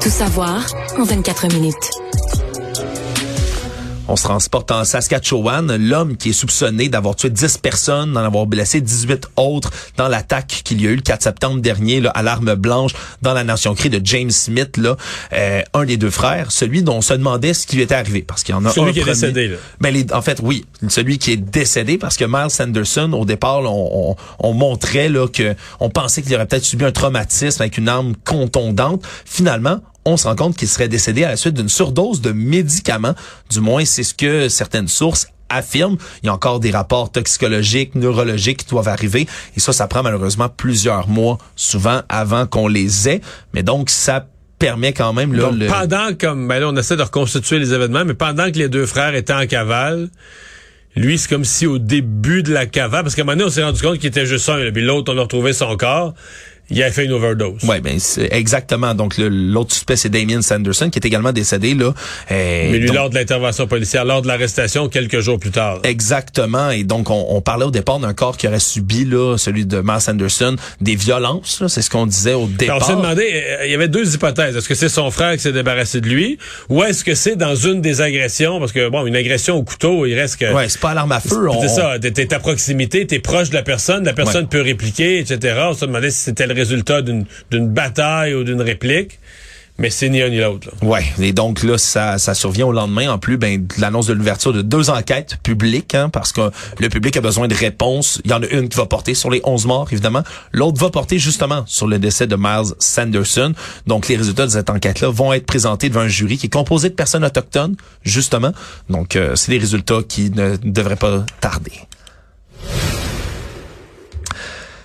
Tout 0.00 0.10
savoir 0.10 0.66
en 0.98 1.04
24 1.04 1.52
minutes. 1.54 1.99
On 4.12 4.16
se 4.16 4.24
transporte 4.24 4.72
en 4.72 4.84
Saskatchewan. 4.84 5.76
L'homme 5.76 6.16
qui 6.16 6.30
est 6.30 6.32
soupçonné 6.32 6.88
d'avoir 6.88 7.14
tué 7.14 7.30
10 7.30 7.58
personnes, 7.58 8.12
d'en 8.12 8.24
avoir 8.24 8.46
blessé 8.46 8.80
18 8.80 9.28
autres 9.36 9.70
dans 9.96 10.08
l'attaque 10.08 10.62
qu'il 10.64 10.82
y 10.82 10.88
a 10.88 10.90
eu 10.90 10.96
le 10.96 11.00
4 11.02 11.22
septembre 11.22 11.60
dernier 11.60 12.00
là, 12.00 12.10
à 12.10 12.22
l'arme 12.24 12.56
blanche 12.56 12.90
dans 13.22 13.34
la 13.34 13.44
Nation 13.44 13.72
Cree 13.72 13.88
de 13.88 14.00
James 14.02 14.32
Smith, 14.32 14.78
là, 14.78 14.96
euh, 15.32 15.62
un 15.74 15.84
des 15.84 15.96
deux 15.96 16.10
frères, 16.10 16.50
celui 16.50 16.82
dont 16.82 16.96
on 16.96 17.00
se 17.02 17.14
demandait 17.14 17.54
ce 17.54 17.68
qui 17.68 17.76
lui 17.76 17.82
était 17.84 17.94
arrivé. 17.94 18.22
Parce 18.22 18.42
qu'il 18.42 18.52
y 18.52 18.58
en 18.58 18.64
a 18.64 18.70
Celui 18.70 18.88
un 18.88 18.92
qui 18.92 18.98
est 18.98 19.04
décédé, 19.04 19.46
là. 19.46 19.56
Ben, 19.80 19.94
les- 19.94 20.12
en 20.12 20.22
fait, 20.22 20.40
oui, 20.42 20.64
celui 20.88 21.18
qui 21.18 21.30
est 21.30 21.36
décédé 21.36 21.96
parce 21.96 22.16
que 22.16 22.24
Miles 22.24 22.50
Sanderson, 22.50 23.12
au 23.12 23.24
départ, 23.24 23.62
là, 23.62 23.70
on, 23.70 24.10
on- 24.10 24.16
on 24.40 24.52
montrait 24.54 25.08
là 25.08 25.28
que 25.28 25.54
on 25.78 25.88
pensait 25.88 26.22
qu'il 26.22 26.34
aurait 26.34 26.46
peut-être 26.46 26.64
subi 26.64 26.84
un 26.84 26.90
traumatisme 26.90 27.62
avec 27.62 27.78
une 27.78 27.88
arme 27.88 28.14
contondante. 28.24 29.04
Finalement, 29.24 29.78
on 30.04 30.16
se 30.16 30.26
rend 30.26 30.36
compte 30.36 30.56
qu'il 30.56 30.68
serait 30.68 30.88
décédé 30.88 31.24
à 31.24 31.30
la 31.30 31.36
suite 31.36 31.54
d'une 31.54 31.68
surdose 31.68 32.20
de 32.20 32.32
médicaments. 32.32 33.14
Du 33.50 33.60
moins, 33.60 33.84
c'est 33.84 34.02
ce 34.02 34.14
que 34.14 34.48
certaines 34.48 34.88
sources 34.88 35.26
affirment. 35.50 35.96
Il 36.22 36.26
y 36.26 36.28
a 36.28 36.32
encore 36.32 36.60
des 36.60 36.70
rapports 36.70 37.10
toxicologiques, 37.10 37.94
neurologiques 37.94 38.58
qui 38.58 38.66
doivent 38.66 38.88
arriver. 38.88 39.26
Et 39.56 39.60
ça, 39.60 39.72
ça 39.72 39.88
prend 39.88 40.02
malheureusement 40.02 40.48
plusieurs 40.48 41.08
mois, 41.08 41.38
souvent 41.56 42.02
avant 42.08 42.46
qu'on 42.46 42.68
les 42.68 43.08
ait. 43.08 43.20
Mais 43.52 43.62
donc, 43.62 43.90
ça 43.90 44.26
permet 44.58 44.92
quand 44.92 45.12
même 45.12 45.34
là, 45.34 45.44
Donc, 45.44 45.58
le... 45.58 45.66
pendant 45.66 46.14
comme 46.14 46.46
ben 46.46 46.60
là, 46.60 46.68
on 46.68 46.76
essaie 46.76 46.96
de 46.96 47.02
reconstituer 47.02 47.58
les 47.58 47.72
événements, 47.74 48.04
mais 48.04 48.14
pendant 48.14 48.50
que 48.52 48.58
les 48.58 48.68
deux 48.68 48.86
frères 48.86 49.14
étaient 49.14 49.32
en 49.32 49.46
cavale, 49.46 50.10
lui, 50.96 51.18
c'est 51.18 51.28
comme 51.28 51.44
si 51.44 51.66
au 51.66 51.78
début 51.78 52.42
de 52.42 52.52
la 52.52 52.66
cavale, 52.66 53.02
parce 53.02 53.14
qu'à 53.14 53.22
un 53.22 53.24
moment 53.24 53.36
donné, 53.36 53.48
on 53.48 53.50
s'est 53.50 53.62
rendu 53.62 53.80
compte 53.80 53.98
qu'il 53.98 54.08
était 54.08 54.26
juste 54.26 54.48
un, 54.48 54.70
puis 54.70 54.82
l'autre, 54.82 55.12
on 55.12 55.18
a 55.18 55.22
retrouvé 55.22 55.52
son 55.52 55.76
corps, 55.76 56.14
il 56.70 56.82
a 56.82 56.90
fait 56.90 57.04
une 57.04 57.12
overdose. 57.12 57.62
Ouais, 57.64 57.80
ben 57.80 57.98
c'est 57.98 58.28
exactement. 58.32 58.94
Donc 58.94 59.14
l'autre 59.18 59.72
suspect 59.72 59.96
c'est 59.96 60.08
Damien 60.08 60.42
Sanderson 60.42 60.90
qui 60.90 60.98
est 60.98 61.06
également 61.06 61.32
décédé 61.32 61.74
là. 61.74 61.92
Euh, 62.30 62.68
Mais 62.70 62.78
lui, 62.78 62.86
donc- 62.86 62.96
lors 62.96 63.10
de 63.10 63.14
l'intervention 63.14 63.66
policière, 63.66 64.04
lors 64.04 64.22
de 64.22 64.28
l'arrestation, 64.28 64.88
quelques 64.88 65.20
jours 65.20 65.38
plus 65.38 65.50
tard. 65.50 65.80
Exactement. 65.84 66.70
Et 66.70 66.84
donc, 66.84 67.10
on, 67.10 67.26
on 67.30 67.40
parlait 67.40 67.64
au 67.64 67.70
départ 67.70 67.98
d'un 67.98 68.14
corps 68.14 68.36
qui 68.36 68.46
aurait 68.48 68.58
subi, 68.60 69.04
là, 69.04 69.36
celui 69.38 69.64
de 69.66 69.80
Miles 69.84 70.00
Sanderson, 70.00 70.56
des 70.80 70.96
violences. 70.96 71.62
C'est 71.68 71.82
ce 71.82 71.90
qu'on 71.90 72.06
disait 72.06 72.34
au 72.34 72.38
Alors, 72.44 72.48
départ. 72.58 72.78
on 72.82 72.84
s'est 72.86 72.96
demandé, 72.96 73.22
euh, 73.32 73.66
il 73.66 73.70
y 73.70 73.74
avait 73.74 73.88
deux 73.88 74.14
hypothèses. 74.14 74.56
Est-ce 74.56 74.68
que 74.68 74.74
c'est 74.74 74.88
son 74.88 75.10
frère 75.10 75.32
qui 75.34 75.40
s'est 75.40 75.52
débarrassé 75.52 76.00
de 76.00 76.08
lui, 76.08 76.38
ou 76.68 76.82
est-ce 76.82 77.04
que 77.04 77.14
c'est 77.14 77.36
dans 77.36 77.54
une 77.54 77.80
des 77.80 78.00
agressions, 78.00 78.58
parce 78.58 78.72
que 78.72 78.88
bon, 78.88 79.06
une 79.06 79.16
agression 79.16 79.56
au 79.56 79.62
couteau, 79.62 80.06
il 80.06 80.14
reste 80.14 80.36
que... 80.38 80.52
Ouais, 80.52 80.68
c'est 80.68 80.80
pas 80.80 80.90
à 80.90 80.94
l'arme 80.94 81.12
à 81.12 81.20
feu. 81.20 81.48
on- 81.48 81.60
C'est 81.60 81.68
ça, 81.68 81.98
t'es 82.00 82.10
t'es 82.10 82.32
à 82.34 82.38
proximité, 82.38 83.06
t'es 83.06 83.18
proche 83.20 83.50
de 83.50 83.54
la 83.54 83.62
personne, 83.62 84.04
la 84.04 84.12
personne 84.12 84.42
Ouais. 84.44 84.48
peut 84.50 84.60
répliquer, 84.62 85.18
etc. 85.18 85.54
On 85.70 85.74
se 85.74 85.84
demandait 85.84 86.10
si 86.10 86.18
c'était 86.18 86.46
le 86.46 86.54
résultat 86.60 87.02
d'une 87.02 87.26
bataille 87.68 88.34
ou 88.34 88.44
d'une 88.44 88.62
réplique, 88.62 89.18
mais 89.80 89.88
c'est 89.88 90.10
ni 90.10 90.20
un 90.20 90.28
ni 90.28 90.38
l'autre. 90.38 90.68
Ouais, 90.82 91.04
et 91.18 91.32
donc 91.32 91.62
là, 91.62 91.78
ça, 91.78 92.18
ça 92.18 92.34
survient 92.34 92.66
au 92.66 92.72
lendemain, 92.72 93.10
en 93.10 93.18
plus, 93.18 93.38
ben, 93.38 93.66
l'annonce 93.78 94.06
de 94.06 94.12
l'ouverture 94.12 94.52
de 94.52 94.60
deux 94.60 94.90
enquêtes 94.90 95.38
publiques, 95.42 95.94
hein, 95.94 96.10
parce 96.10 96.32
que 96.32 96.50
le 96.78 96.88
public 96.90 97.16
a 97.16 97.22
besoin 97.22 97.48
de 97.48 97.54
réponses. 97.54 98.20
Il 98.24 98.30
y 98.30 98.34
en 98.34 98.42
a 98.42 98.46
une 98.48 98.68
qui 98.68 98.76
va 98.76 98.84
porter 98.84 99.14
sur 99.14 99.30
les 99.30 99.40
11 99.42 99.64
morts, 99.64 99.88
évidemment. 99.90 100.22
L'autre 100.52 100.78
va 100.78 100.90
porter 100.90 101.18
justement 101.18 101.64
sur 101.66 101.86
le 101.86 101.98
décès 101.98 102.26
de 102.26 102.36
Miles 102.36 102.74
Sanderson. 102.78 103.54
Donc, 103.86 104.08
les 104.08 104.16
résultats 104.16 104.44
de 104.44 104.50
cette 104.50 104.68
enquête-là 104.68 105.08
vont 105.08 105.32
être 105.32 105.46
présentés 105.46 105.88
devant 105.88 106.00
un 106.00 106.08
jury 106.08 106.36
qui 106.36 106.46
est 106.46 106.50
composé 106.52 106.90
de 106.90 106.94
personnes 106.94 107.24
autochtones, 107.24 107.76
justement. 108.02 108.52
Donc, 108.90 109.16
euh, 109.16 109.34
c'est 109.34 109.50
des 109.50 109.58
résultats 109.58 110.00
qui 110.06 110.30
ne 110.30 110.56
devraient 110.56 110.96
pas 110.96 111.24
tarder. 111.40 111.72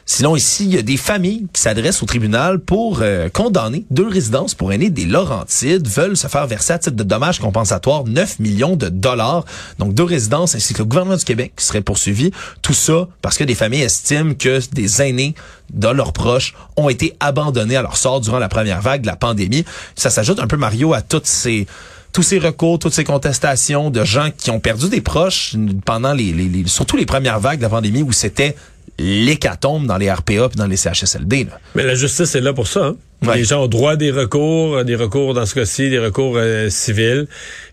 Sinon, 0.07 0.35
ici, 0.35 0.65
il 0.65 0.75
y 0.75 0.77
a 0.77 0.83
des 0.83 0.97
familles 0.97 1.47
qui 1.51 1.59
s'adressent 1.59 2.03
au 2.03 2.05
tribunal 2.05 2.59
pour 2.59 2.99
euh, 3.01 3.27
condamner 3.29 3.85
deux 3.89 4.07
résidences 4.07 4.53
pour 4.53 4.71
aînés 4.71 4.91
des 4.91 5.05
Laurentides, 5.05 5.87
veulent 5.87 6.15
se 6.15 6.27
faire 6.27 6.45
verser 6.45 6.73
à 6.73 6.77
titre 6.77 6.95
de 6.95 7.03
dommages 7.03 7.39
compensatoires 7.39 8.03
9 8.05 8.37
millions 8.37 8.75
de 8.75 8.89
dollars. 8.89 9.45
Donc, 9.79 9.95
deux 9.95 10.03
résidences 10.03 10.53
ainsi 10.53 10.73
que 10.73 10.79
le 10.79 10.85
gouvernement 10.85 11.17
du 11.17 11.25
Québec 11.25 11.53
qui 11.57 11.65
serait 11.65 11.81
poursuivi. 11.81 12.29
Tout 12.61 12.75
ça 12.75 13.07
parce 13.23 13.35
que 13.35 13.43
des 13.43 13.55
familles 13.55 13.81
estiment 13.81 14.35
que 14.35 14.59
des 14.73 15.01
aînés 15.01 15.33
de 15.73 15.87
leurs 15.87 16.13
proches 16.13 16.53
ont 16.77 16.89
été 16.89 17.15
abandonnés 17.19 17.75
à 17.75 17.81
leur 17.81 17.97
sort 17.97 18.21
durant 18.21 18.37
la 18.37 18.47
première 18.47 18.81
vague 18.81 19.01
de 19.01 19.07
la 19.07 19.15
pandémie. 19.15 19.65
Ça 19.95 20.11
s'ajoute 20.11 20.39
un 20.39 20.45
peu, 20.45 20.57
Mario, 20.57 20.93
à 20.93 21.01
toutes 21.01 21.25
ces 21.25 21.65
tous 22.13 22.23
ces 22.23 22.39
recours, 22.39 22.79
toutes 22.79 22.93
ces 22.93 23.03
contestations 23.03 23.89
de 23.89 24.05
gens 24.05 24.29
qui 24.37 24.49
ont 24.49 24.61
perdu 24.61 24.87
des 24.87 25.01
proches 25.01 25.57
pendant 25.83 26.13
les, 26.13 26.31
les, 26.31 26.65
surtout 26.65 26.95
les 26.95 27.05
premières 27.05 27.41
vagues 27.41 27.57
de 27.57 27.63
la 27.63 27.69
pandémie 27.69 28.03
où 28.03 28.13
c'était 28.13 28.55
l'hécatombe 28.97 29.85
dans 29.87 29.97
les 29.97 30.11
RPA 30.11 30.33
et 30.33 30.57
dans 30.57 30.67
les 30.67 30.77
CHSLD. 30.77 31.45
Là. 31.45 31.59
Mais 31.75 31.83
la 31.83 31.95
justice 31.95 32.35
est 32.35 32.41
là 32.41 32.53
pour 32.53 32.67
ça. 32.67 32.85
Hein? 32.85 32.95
Les 33.35 33.43
gens 33.43 33.63
ont 33.63 33.67
droit 33.67 33.93
à 33.93 33.95
des 33.95 34.11
recours, 34.11 34.83
des 34.83 34.95
recours 34.95 35.33
dans 35.33 35.45
ce 35.45 35.55
cas-ci, 35.55 35.89
des 35.89 35.99
recours 35.99 36.35
euh, 36.37 36.69
civils. 36.69 37.27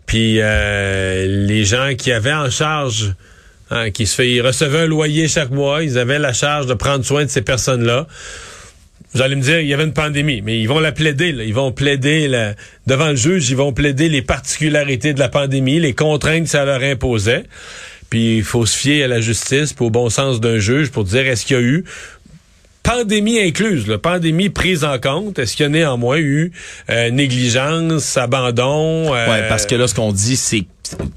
Puis 0.06 0.38
euh, 0.40 1.26
les 1.46 1.64
gens 1.64 1.94
qui 1.96 2.12
avaient 2.12 2.32
en 2.32 2.50
charge, 2.50 3.14
hein, 3.70 3.90
qui 3.90 4.06
se 4.06 4.14
fait, 4.14 4.30
ils 4.30 4.40
recevaient 4.40 4.80
un 4.80 4.86
loyer 4.86 5.28
chaque 5.28 5.50
mois, 5.50 5.82
ils 5.82 5.98
avaient 5.98 6.18
la 6.18 6.32
charge 6.32 6.66
de 6.66 6.74
prendre 6.74 7.04
soin 7.04 7.24
de 7.24 7.30
ces 7.30 7.42
personnes-là. 7.42 8.06
Vous 9.14 9.20
allez 9.20 9.36
me 9.36 9.42
dire, 9.42 9.60
il 9.60 9.68
y 9.68 9.74
avait 9.74 9.84
une 9.84 9.92
pandémie, 9.92 10.40
mais 10.40 10.58
ils 10.58 10.66
vont 10.66 10.80
la 10.80 10.92
plaider. 10.92 11.32
Là. 11.32 11.44
Ils 11.44 11.54
vont 11.54 11.70
plaider 11.70 12.28
la, 12.28 12.54
devant 12.86 13.08
le 13.08 13.16
juge, 13.16 13.50
ils 13.50 13.56
vont 13.56 13.72
plaider 13.72 14.08
les 14.08 14.22
particularités 14.22 15.12
de 15.12 15.18
la 15.18 15.28
pandémie, 15.28 15.78
les 15.80 15.92
contraintes 15.92 16.44
que 16.44 16.48
ça 16.48 16.64
leur 16.64 16.82
imposait. 16.82 17.44
Puis 18.12 18.36
il 18.36 18.44
faut 18.44 18.66
se 18.66 18.76
fier 18.76 19.04
à 19.04 19.08
la 19.08 19.22
justice, 19.22 19.72
pour 19.72 19.86
au 19.86 19.90
bon 19.90 20.10
sens 20.10 20.38
d'un 20.38 20.58
juge, 20.58 20.90
pour 20.90 21.04
dire 21.04 21.26
est-ce 21.26 21.46
qu'il 21.46 21.56
y 21.56 21.58
a 21.58 21.62
eu 21.62 21.84
pandémie 22.82 23.40
incluse, 23.40 23.86
la 23.86 23.96
pandémie 23.96 24.50
prise 24.50 24.84
en 24.84 24.98
compte, 24.98 25.38
est-ce 25.38 25.56
qu'il 25.56 25.62
y 25.62 25.66
a 25.66 25.70
néanmoins 25.70 26.18
eu 26.18 26.52
euh, 26.90 27.08
négligence, 27.08 28.18
abandon? 28.18 29.14
Euh... 29.14 29.30
Ouais, 29.30 29.48
parce 29.48 29.64
que 29.64 29.76
là, 29.76 29.88
ce 29.88 29.94
qu'on 29.94 30.12
dit, 30.12 30.36
c'est 30.36 30.66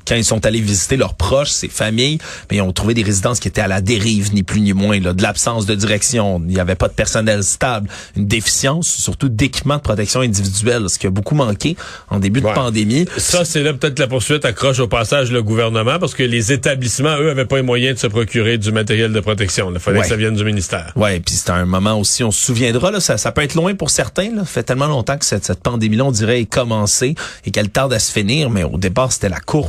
quand 0.08 0.16
ils 0.16 0.26
sont 0.26 0.46
allés 0.46 0.62
visiter 0.62 0.98
leurs 0.98 1.16
proches, 1.16 1.50
ses 1.50 1.68
familles, 1.68 2.18
mais 2.50 2.58
ils 2.58 2.62
ont 2.62 2.72
trouvé 2.72 2.94
des 2.94 3.04
résidences 3.04 3.40
qui 3.40 3.48
étaient 3.48 3.62
à 3.62 3.68
la 3.68 3.82
dérive, 3.82 4.34
ni 4.34 4.44
plus 4.44 4.62
ni 4.62 4.74
moins, 4.74 5.00
là, 5.00 5.14
de 5.14 5.22
l'absence 5.22 5.66
de 5.66 5.76
direction. 5.76 6.42
Il 6.48 6.54
n'y 6.54 6.60
avait 6.60 6.76
pas 6.76 6.88
de 6.88 6.94
personnel 6.94 7.44
stable, 7.44 7.90
une 8.16 8.28
déficience, 8.28 8.88
surtout 8.88 9.30
d'équipement 9.30 9.78
de 9.78 9.82
protection 9.82 10.22
individuelle, 10.22 10.90
ce 10.90 11.00
qui 11.00 11.08
a 11.08 11.10
beaucoup 11.10 11.36
manqué 11.36 11.76
en 12.10 12.20
début 12.20 12.42
de 12.42 12.48
pandémie. 12.48 13.06
Ça, 13.18 13.46
c'est 13.46 13.64
là 13.64 13.74
peut-être 13.74 14.00
la 14.00 14.08
poursuite 14.08 14.46
accroche 14.46 14.80
au 14.80 14.88
passage 14.88 15.32
le 15.32 15.44
gouvernement, 15.44 16.00
parce 16.00 16.14
que 16.14 16.24
les 16.24 16.52
établissements, 16.52 17.18
eux, 17.18 17.30
avaient 17.30 17.46
pas 17.46 17.58
les 17.58 17.64
moyens 17.64 17.96
de 17.96 18.00
se 18.00 18.08
procurer 18.08 18.58
du 18.58 18.72
matériel 18.72 19.12
de 19.12 19.20
protection. 19.20 19.72
Il 19.74 19.80
fallait 19.80 20.02
que 20.02 20.08
ça 20.08 20.16
vienne 20.16 20.36
du 20.36 20.44
ministère. 20.44 20.92
Ouais, 20.96 21.20
puis 21.20 21.36
c'est 21.36 21.50
un 21.50 21.66
moment 21.66 22.00
aussi, 22.00 22.24
on 22.24 22.32
se 22.32 22.42
souviendra, 22.42 22.92
là, 22.92 23.00
ça, 23.00 23.18
ça 23.18 23.32
peut 23.32 23.42
être 23.42 23.56
loin 23.56 23.76
pour 23.76 23.90
certains. 23.90 24.34
Là. 24.34 24.42
Ça 24.42 24.46
fait 24.46 24.64
tellement 24.64 24.88
longtemps 24.88 25.18
que 25.18 25.26
cette, 25.26 25.46
cette 25.46 25.62
pandémie-là, 25.62 26.06
on 26.06 26.12
dirait, 26.12 26.42
est 26.42 26.46
commencée 26.46 27.16
et 27.46 27.52
qu'elle 27.52 27.70
tarde 27.70 27.94
à 27.94 28.00
se 28.00 28.12
finir, 28.12 28.50
mais 28.50 28.64
au 28.64 28.78
départ, 28.78 29.12
c'était 29.12 29.30
la 29.30 29.40
course 29.40 29.65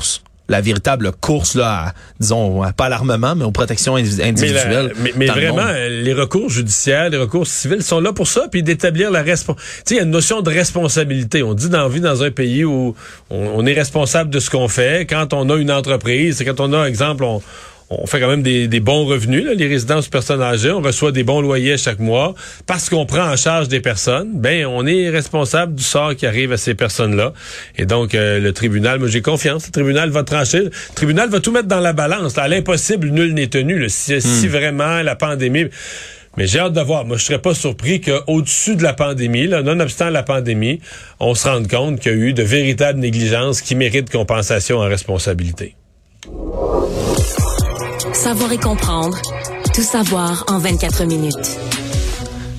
la 0.49 0.61
véritable 0.61 1.13
course 1.13 1.55
là, 1.55 1.87
à, 1.89 1.95
disons 2.21 2.63
pas 2.77 2.87
à 2.87 2.89
l'armement, 2.89 3.35
mais 3.35 3.45
aux 3.45 3.51
protections 3.51 3.97
individuelles. 3.97 4.93
Mais, 5.17 5.27
vraiment, 5.27 5.73
les 5.89 6.13
recours 6.13 6.51
judiciaires, 6.51 7.11
les 7.11 7.17
recours 7.17 7.47
civils 7.47 7.83
sont 7.83 8.01
là 8.01 8.13
pour 8.13 8.29
ça, 8.29 8.47
puis 8.51 8.63
d'établir 8.63 9.11
la 9.11 9.23
responsabilité. 9.23 9.83
Tu 9.85 9.89
sais, 9.89 9.95
il 9.95 9.99
y 9.99 10.01
a 10.01 10.05
une 10.05 10.11
notion 10.11 10.43
de 10.43 10.51
responsabilité. 10.51 11.43
On 11.43 11.55
dit 11.55 11.69
dans 11.69 11.89
vie 11.89 12.01
dans 12.01 12.23
un 12.23 12.31
pays 12.31 12.65
où 12.65 12.95
on, 13.31 13.37
on 13.57 13.67
est 13.67 13.75
responsable 13.75 14.31
de 14.31 14.39
ce 14.39 14.51
qu'on 14.51 14.69
fait. 14.69 15.07
Quand 15.09 15.33
on 15.33 15.51
a 15.51 15.57
une 15.57 15.71
entreprise, 15.71 16.43
quand 16.47 16.61
on 16.61 16.73
a, 16.73 16.87
exemple, 16.87 17.25
on 17.25 17.43
on 17.89 18.07
fait 18.07 18.21
quand 18.21 18.29
même 18.29 18.43
des, 18.43 18.81
bons 18.81 19.05
revenus, 19.05 19.45
là, 19.45 19.55
les 19.55 19.69
résidences 19.69 20.09
personnes 20.09 20.43
âgées, 20.43 20.71
on 20.71 20.81
reçoit 20.81 21.13
des 21.13 21.23
bons 21.23 21.41
loyers 21.41 21.77
chaque 21.77 22.01
mois, 22.01 22.35
parce 22.67 22.91
qu'on 22.91 23.07
prend 23.07 23.31
en 23.31 23.37
charge 23.37 23.69
des 23.69 23.81
personnes, 23.81 24.31
ben 24.35 24.67
on 24.67 24.87
est 24.87 25.09
responsable 25.09 25.75
du 25.75 25.83
sort 25.83 26.17
qui 26.17 26.27
arrive 26.27 26.53
à 26.53 26.57
ces 26.57 26.75
personnes-là. 26.75 27.33
Et 27.77 27.87
donc 27.87 28.15
euh, 28.15 28.41
le 28.41 28.53
tribunal, 28.53 28.99
moi 28.99 29.09
j'ai 29.09 29.23
confiance, 29.23 29.67
le 29.67 29.73
tribunal 29.73 30.11
va 30.11 30.25
trancher, 30.25 30.65
le 30.65 30.71
tribunal 30.95 31.29
va 31.29 31.41
tout 31.41 31.53
mettre 31.53 31.69
dans 31.69 31.81
la 31.81 31.93
balance. 31.93 32.37
À 32.39 32.49
l'impossible, 32.49 33.09
nul 33.09 33.35
n'est 33.35 33.47
tenu. 33.47 33.89
si, 33.89 34.21
si, 34.21 34.47
hmm. 34.47 34.51
vraiment 34.51 35.03
la 35.03 35.15
pandémie. 35.15 35.67
Mais 36.37 36.47
j'ai 36.47 36.59
hâte 36.59 36.75
de 36.75 36.81
voir. 36.81 37.07
Moi, 37.07 37.17
je 37.17 37.25
serais 37.25 37.41
pas 37.41 37.55
surpris 37.55 38.01
qu'au-dessus 38.01 38.77
de 38.77 38.83
la 38.83 38.93
pandémie, 38.93 39.47
là, 39.47 39.63
nonobstant 39.63 40.11
la 40.11 40.23
pandémie, 40.23 40.81
on 41.19 41.35
se 41.35 41.49
rende 41.49 41.67
compte 41.67 42.01
qu'il 42.01 42.13
y 42.13 42.15
a 42.15 42.19
eu 42.19 42.33
de 42.35 42.43
véritables 42.43 42.99
négligences 42.99 43.63
qui 43.63 43.75
méritent 43.75 44.11
compensation 44.11 44.79
en 44.79 44.87
responsabilité. 44.87 45.77
Savoir 48.17 48.51
et 48.51 48.57
comprendre. 48.57 49.21
Tout 49.75 49.83
savoir 49.83 50.47
en 50.49 50.59
24 50.59 51.05
minutes. 51.05 51.59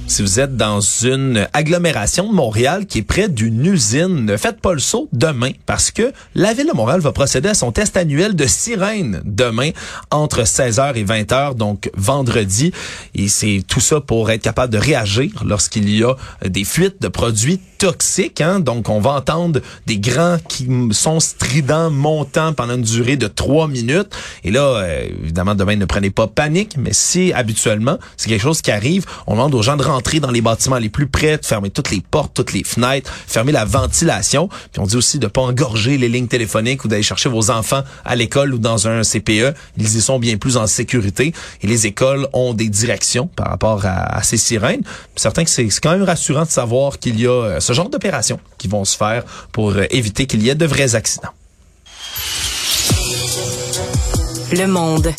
Si 0.05 0.21
vous 0.21 0.39
êtes 0.39 0.55
dans 0.55 0.81
une 0.81 1.47
agglomération 1.51 2.29
de 2.29 2.33
Montréal 2.33 2.85
qui 2.85 2.99
est 2.99 3.03
près 3.03 3.27
d'une 3.27 3.65
usine, 3.65 4.23
ne 4.23 4.37
faites 4.37 4.61
pas 4.61 4.73
le 4.73 4.79
saut 4.79 5.09
demain 5.13 5.51
parce 5.65 5.89
que 5.89 6.13
la 6.35 6.53
ville 6.53 6.67
de 6.67 6.73
Montréal 6.73 6.99
va 7.01 7.11
procéder 7.11 7.49
à 7.49 7.53
son 7.55 7.71
test 7.71 7.97
annuel 7.97 8.35
de 8.35 8.45
sirène 8.45 9.21
demain 9.25 9.71
entre 10.11 10.43
16h 10.43 10.95
et 10.95 11.03
20h, 11.03 11.55
donc 11.55 11.89
vendredi. 11.95 12.71
Et 13.15 13.27
c'est 13.27 13.63
tout 13.67 13.81
ça 13.81 13.99
pour 13.99 14.29
être 14.29 14.43
capable 14.43 14.71
de 14.71 14.77
réagir 14.77 15.31
lorsqu'il 15.43 15.89
y 15.89 16.03
a 16.03 16.15
des 16.45 16.65
fuites 16.65 17.01
de 17.01 17.07
produits 17.07 17.59
toxiques. 17.77 18.41
Hein? 18.41 18.59
Donc, 18.59 18.89
on 18.89 18.99
va 18.99 19.11
entendre 19.11 19.61
des 19.85 19.97
grands 19.97 20.37
qui 20.47 20.67
sont 20.91 21.19
stridents, 21.19 21.89
montants 21.89 22.53
pendant 22.53 22.75
une 22.75 22.81
durée 22.81 23.17
de 23.17 23.27
trois 23.27 23.67
minutes. 23.67 24.09
Et 24.43 24.51
là, 24.51 24.61
euh, 24.61 25.07
évidemment, 25.23 25.55
demain, 25.55 25.75
ne 25.75 25.85
prenez 25.85 26.09
pas 26.09 26.27
panique, 26.27 26.75
mais 26.77 26.93
si 26.93 27.33
habituellement, 27.33 27.97
c'est 28.15 28.29
quelque 28.29 28.41
chose 28.41 28.61
qui 28.61 28.71
arrive, 28.71 29.05
on 29.27 29.33
demande 29.33 29.55
aux 29.55 29.61
gens 29.61 29.77
de 29.77 29.83
rentrer 29.83 30.19
dans 30.19 30.31
les 30.31 30.41
bâtiments 30.41 30.77
les 30.77 30.89
plus 30.89 31.07
près, 31.07 31.37
de 31.37 31.45
fermer 31.45 31.69
toutes 31.69 31.91
les 31.91 32.01
portes, 32.01 32.33
toutes 32.33 32.53
les 32.53 32.63
fenêtres, 32.63 33.11
fermer 33.27 33.51
la 33.51 33.65
ventilation. 33.65 34.49
Puis 34.71 34.81
on 34.81 34.85
dit 34.85 34.95
aussi 34.95 35.19
de 35.19 35.27
pas 35.27 35.41
engorger 35.41 35.97
les 35.97 36.09
lignes 36.09 36.27
téléphoniques 36.27 36.85
ou 36.85 36.87
d'aller 36.87 37.03
chercher 37.03 37.29
vos 37.29 37.49
enfants 37.49 37.83
à 38.05 38.15
l'école 38.15 38.53
ou 38.53 38.57
dans 38.57 38.87
un 38.87 39.01
CPE. 39.03 39.53
Ils 39.77 39.97
y 39.97 40.01
sont 40.01 40.19
bien 40.19 40.37
plus 40.37 40.57
en 40.57 40.67
sécurité. 40.67 41.33
Et 41.61 41.67
les 41.67 41.87
écoles 41.87 42.27
ont 42.33 42.53
des 42.53 42.69
directions 42.69 43.27
par 43.27 43.47
rapport 43.47 43.85
à, 43.85 44.21
ces 44.23 44.37
sirènes. 44.37 44.81
Certains 45.15 45.43
que 45.43 45.49
c'est 45.49 45.67
quand 45.81 45.91
même 45.91 46.03
rassurant 46.03 46.43
de 46.43 46.49
savoir 46.49 46.99
qu'il 46.99 47.19
y 47.19 47.27
a 47.27 47.31
euh, 47.31 47.59
ce 47.67 47.73
genre 47.73 47.89
d'opérations 47.89 48.39
qui 48.57 48.69
vont 48.69 48.85
se 48.85 48.95
faire 48.95 49.25
pour 49.51 49.71
euh, 49.71 49.83
éviter 49.89 50.25
qu'il 50.25 50.41
y 50.41 50.49
ait 50.49 50.55
de 50.55 50.65
vrais 50.65 50.95
accidents. 50.95 51.33
Le 54.53 54.65
monde. 54.67 55.13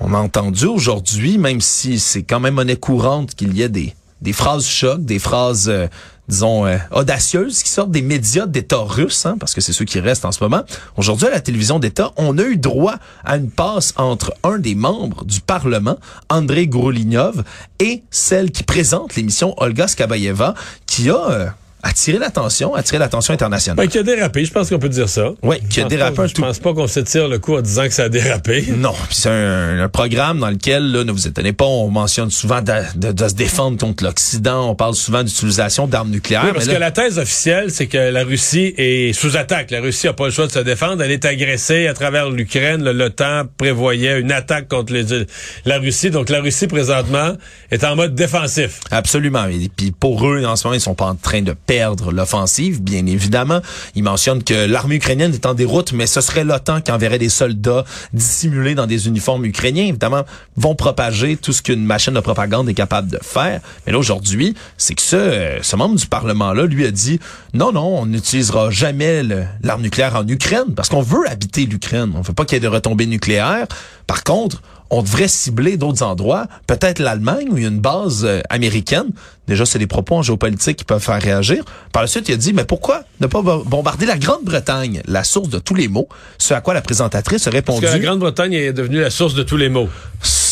On 0.00 0.12
a 0.12 0.18
entendu 0.18 0.66
aujourd'hui, 0.66 1.38
même 1.38 1.62
si 1.62 1.98
c'est 1.98 2.22
quand 2.22 2.38
même 2.38 2.54
monnaie 2.54 2.76
courante 2.76 3.34
qu'il 3.34 3.56
y 3.56 3.62
ait 3.62 3.70
des, 3.70 3.94
des 4.20 4.34
phrases 4.34 4.66
choc, 4.66 5.02
des 5.02 5.18
phrases, 5.18 5.70
euh, 5.70 5.86
disons, 6.28 6.66
euh, 6.66 6.78
audacieuses 6.90 7.62
qui 7.62 7.70
sortent 7.70 7.90
des 7.90 8.02
médias 8.02 8.46
d'État 8.46 8.78
russes, 8.80 9.26
hein, 9.26 9.36
parce 9.38 9.54
que 9.54 9.60
c'est 9.60 9.72
ceux 9.72 9.84
qui 9.84 10.00
restent 10.00 10.24
en 10.24 10.32
ce 10.32 10.42
moment. 10.42 10.62
Aujourd'hui, 10.96 11.26
à 11.26 11.30
la 11.30 11.40
télévision 11.40 11.78
d'État, 11.78 12.12
on 12.16 12.38
a 12.38 12.42
eu 12.42 12.56
droit 12.56 12.96
à 13.24 13.36
une 13.36 13.50
passe 13.50 13.92
entre 13.96 14.32
un 14.44 14.58
des 14.58 14.74
membres 14.74 15.24
du 15.24 15.40
Parlement, 15.40 15.96
André 16.28 16.66
Groulignov, 16.66 17.44
et 17.80 18.02
celle 18.10 18.50
qui 18.50 18.62
présente 18.62 19.16
l'émission 19.16 19.54
Olga 19.58 19.88
Skabayeva, 19.88 20.54
qui 20.86 21.10
a... 21.10 21.30
Euh, 21.30 21.46
attirer 21.82 22.18
l'attention, 22.18 22.74
attirer 22.74 22.98
l'attention 22.98 23.34
internationale. 23.34 23.76
Ben, 23.76 23.90
qui 23.90 23.98
a 23.98 24.02
dérapé, 24.02 24.44
je 24.44 24.52
pense 24.52 24.68
qu'on 24.68 24.78
peut 24.78 24.88
dire 24.88 25.08
ça. 25.08 25.32
Oui, 25.42 25.56
qui 25.68 25.80
a 25.80 25.84
dérapé 25.84 26.20
un 26.20 26.28
tout. 26.28 26.34
Je 26.36 26.42
pense 26.42 26.58
pas 26.60 26.72
qu'on 26.72 26.86
se 26.86 27.00
tire 27.00 27.28
le 27.28 27.38
coup 27.38 27.56
en 27.56 27.60
disant 27.60 27.84
que 27.84 27.92
ça 27.92 28.04
a 28.04 28.08
dérapé. 28.08 28.64
Non, 28.76 28.94
c'est 29.10 29.28
un, 29.28 29.88
programme 29.88 30.38
dans 30.38 30.50
lequel, 30.50 30.92
là, 30.92 31.04
ne 31.04 31.12
vous 31.12 31.26
étonnez 31.26 31.52
pas, 31.52 31.64
on 31.64 31.90
mentionne 31.90 32.30
souvent 32.30 32.62
de, 32.62 33.12
de, 33.12 33.28
se 33.28 33.34
défendre 33.34 33.78
contre 33.78 34.04
l'Occident, 34.04 34.70
on 34.70 34.74
parle 34.74 34.94
souvent 34.94 35.22
d'utilisation 35.22 35.86
d'armes 35.86 36.10
nucléaires. 36.10 36.44
Oui, 36.46 36.52
parce 36.54 36.66
que 36.66 36.76
la 36.76 36.90
thèse 36.92 37.18
officielle, 37.18 37.70
c'est 37.70 37.88
que 37.88 37.98
la 37.98 38.24
Russie 38.24 38.74
est 38.78 39.12
sous 39.12 39.36
attaque. 39.36 39.70
La 39.70 39.80
Russie 39.80 40.08
a 40.08 40.12
pas 40.12 40.26
le 40.26 40.30
choix 40.30 40.46
de 40.46 40.52
se 40.52 40.60
défendre. 40.60 41.02
Elle 41.02 41.10
est 41.10 41.24
agressée 41.24 41.88
à 41.88 41.94
travers 41.94 42.30
l'Ukraine. 42.30 42.88
L'OTAN 42.90 43.44
prévoyait 43.56 44.20
une 44.20 44.32
attaque 44.32 44.68
contre 44.68 44.92
les, 44.92 45.26
la 45.64 45.78
Russie. 45.78 46.10
Donc 46.10 46.30
la 46.30 46.40
Russie, 46.40 46.68
présentement, 46.68 47.32
est 47.70 47.84
en 47.84 47.96
mode 47.96 48.14
défensif. 48.14 48.80
Absolument. 48.90 49.46
Et 49.46 49.68
puis 49.74 49.90
pour 49.90 50.26
eux, 50.28 50.44
en 50.44 50.56
ce 50.56 50.66
moment, 50.66 50.74
ils 50.74 50.80
sont 50.80 50.94
pas 50.94 51.06
en 51.06 51.16
train 51.16 51.42
de 51.42 51.52
perdre 51.52 51.71
l'offensive, 52.10 52.82
bien 52.82 53.06
évidemment. 53.06 53.60
Il 53.94 54.02
mentionne 54.02 54.42
que 54.42 54.66
l'armée 54.66 54.96
ukrainienne 54.96 55.32
est 55.32 55.46
en 55.46 55.54
déroute, 55.54 55.92
mais 55.92 56.06
ce 56.06 56.20
serait 56.20 56.44
l'OTAN 56.44 56.80
qui 56.80 56.92
enverrait 56.92 57.18
des 57.18 57.28
soldats 57.28 57.84
dissimulés 58.12 58.74
dans 58.74 58.86
des 58.86 59.06
uniformes 59.06 59.44
ukrainiens. 59.44 59.84
Évidemment, 59.84 60.24
vont 60.56 60.74
propager 60.74 61.36
tout 61.36 61.52
ce 61.52 61.62
qu'une 61.62 61.84
machine 61.84 62.14
de 62.14 62.20
propagande 62.20 62.68
est 62.68 62.74
capable 62.74 63.10
de 63.10 63.18
faire. 63.22 63.60
Mais 63.86 63.92
là, 63.92 63.98
aujourd'hui, 63.98 64.54
c'est 64.76 64.94
que 64.94 65.02
ce, 65.02 65.58
ce 65.62 65.76
membre 65.76 65.96
du 65.96 66.06
Parlement-là, 66.06 66.66
lui, 66.66 66.84
a 66.86 66.90
dit, 66.90 67.20
non, 67.54 67.72
non, 67.72 68.00
on 68.00 68.06
n'utilisera 68.06 68.70
jamais 68.70 69.22
l'arme 69.62 69.82
nucléaire 69.82 70.16
en 70.16 70.26
Ukraine 70.26 70.74
parce 70.74 70.88
qu'on 70.88 71.02
veut 71.02 71.28
habiter 71.28 71.66
l'Ukraine. 71.66 72.12
On 72.14 72.18
ne 72.18 72.24
veut 72.24 72.32
pas 72.32 72.44
qu'il 72.44 72.56
y 72.56 72.58
ait 72.58 72.60
de 72.60 72.68
retombées 72.68 73.06
nucléaires. 73.06 73.66
Par 74.06 74.24
contre, 74.24 74.62
on 74.90 75.02
devrait 75.02 75.28
cibler 75.28 75.78
d'autres 75.78 76.02
endroits, 76.02 76.46
peut-être 76.66 76.98
l'Allemagne 76.98 77.48
où 77.50 77.56
il 77.56 77.62
y 77.62 77.66
a 77.66 77.70
une 77.70 77.80
base 77.80 78.26
euh, 78.26 78.40
américaine. 78.50 79.06
Déjà, 79.48 79.64
c'est 79.64 79.78
des 79.78 79.86
propos 79.86 80.16
en 80.16 80.22
géopolitique 80.22 80.76
qui 80.76 80.84
peuvent 80.84 81.02
faire 81.02 81.20
réagir. 81.20 81.64
Par 81.92 82.02
la 82.02 82.08
suite, 82.08 82.28
il 82.28 82.34
a 82.34 82.36
dit, 82.36 82.52
mais 82.52 82.64
pourquoi 82.64 83.02
ne 83.20 83.26
pas 83.26 83.40
bombarder 83.40 84.04
la 84.04 84.18
Grande-Bretagne, 84.18 85.02
la 85.06 85.24
source 85.24 85.48
de 85.48 85.58
tous 85.58 85.74
les 85.74 85.88
maux? 85.88 86.08
Ce 86.36 86.52
à 86.52 86.60
quoi 86.60 86.74
la 86.74 86.82
présentatrice 86.82 87.46
a 87.46 87.50
répondu... 87.50 87.80
Parce 87.80 87.94
que 87.94 87.98
la 87.98 88.04
Grande-Bretagne 88.04 88.52
est 88.52 88.72
devenue 88.74 89.00
la 89.00 89.10
source 89.10 89.34
de 89.34 89.42
tous 89.42 89.56
les 89.56 89.70
maux 89.70 89.88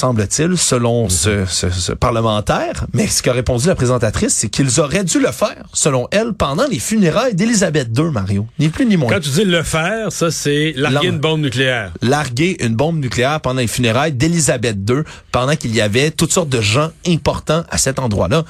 semble-t-il, 0.00 0.56
selon 0.56 1.04
Mhm. 1.04 1.10
ce, 1.10 1.44
ce- 1.46 1.70
ce 1.70 1.92
parlementaire. 1.92 2.86
Mais 2.92 3.06
ce 3.06 3.22
qu'a 3.22 3.32
répondu 3.32 3.66
la 3.66 3.74
présentatrice, 3.74 4.34
c'est 4.34 4.48
qu'ils 4.48 4.80
auraient 4.80 5.04
dû 5.04 5.20
le 5.20 5.30
faire, 5.30 5.64
selon 5.72 6.08
elle, 6.10 6.32
pendant 6.32 6.66
les 6.66 6.78
funérailles 6.78 7.34
d'Élisabeth 7.34 7.88
II, 7.96 8.10
Mario. 8.10 8.46
Ni 8.58 8.68
plus 8.68 8.86
ni 8.86 8.96
moins. 8.96 9.10
Quand 9.12 9.20
tu 9.20 9.30
dis 9.30 9.44
le 9.44 9.62
faire, 9.62 10.10
ça, 10.10 10.30
c'est 10.30 10.72
larguer 10.76 11.08
une 11.08 11.18
bombe 11.18 11.40
nucléaire. 11.42 11.92
larguer 12.02 12.56
une 12.64 12.74
bombe 12.74 12.98
nucléaire 12.98 13.40
pendant 13.40 13.60
les 13.60 13.66
funérailles 13.66 14.12
d'Élisabeth 14.12 14.76
II, 14.88 15.02
pendant 15.32 15.54
qu'il 15.56 15.74
y 15.74 15.80
avait 15.80 16.10
toutes 16.10 16.32
sortes 16.32 16.48
de 16.48 16.60
gens 16.60 16.90
importants 17.06 17.64
à 17.70 17.78
cet 17.78 17.98
endroit-là. 17.98 18.44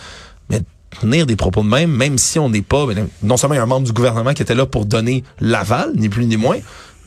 Mais 0.48 0.60
tenir 1.00 1.26
des 1.26 1.36
propos 1.36 1.62
de 1.62 1.68
même, 1.68 1.90
même 1.90 2.18
si 2.18 2.38
on 2.38 2.48
n'est 2.48 2.62
pas, 2.62 2.86
non 3.22 3.36
seulement 3.36 3.54
il 3.54 3.58
y 3.58 3.60
a 3.60 3.64
un 3.64 3.66
membre 3.66 3.86
du 3.86 3.92
gouvernement 3.92 4.32
qui 4.34 4.42
était 4.42 4.54
là 4.54 4.66
pour 4.66 4.86
donner 4.86 5.24
l'aval, 5.40 5.92
ni 5.96 6.08
plus 6.08 6.26
ni 6.26 6.36
moins, 6.36 6.58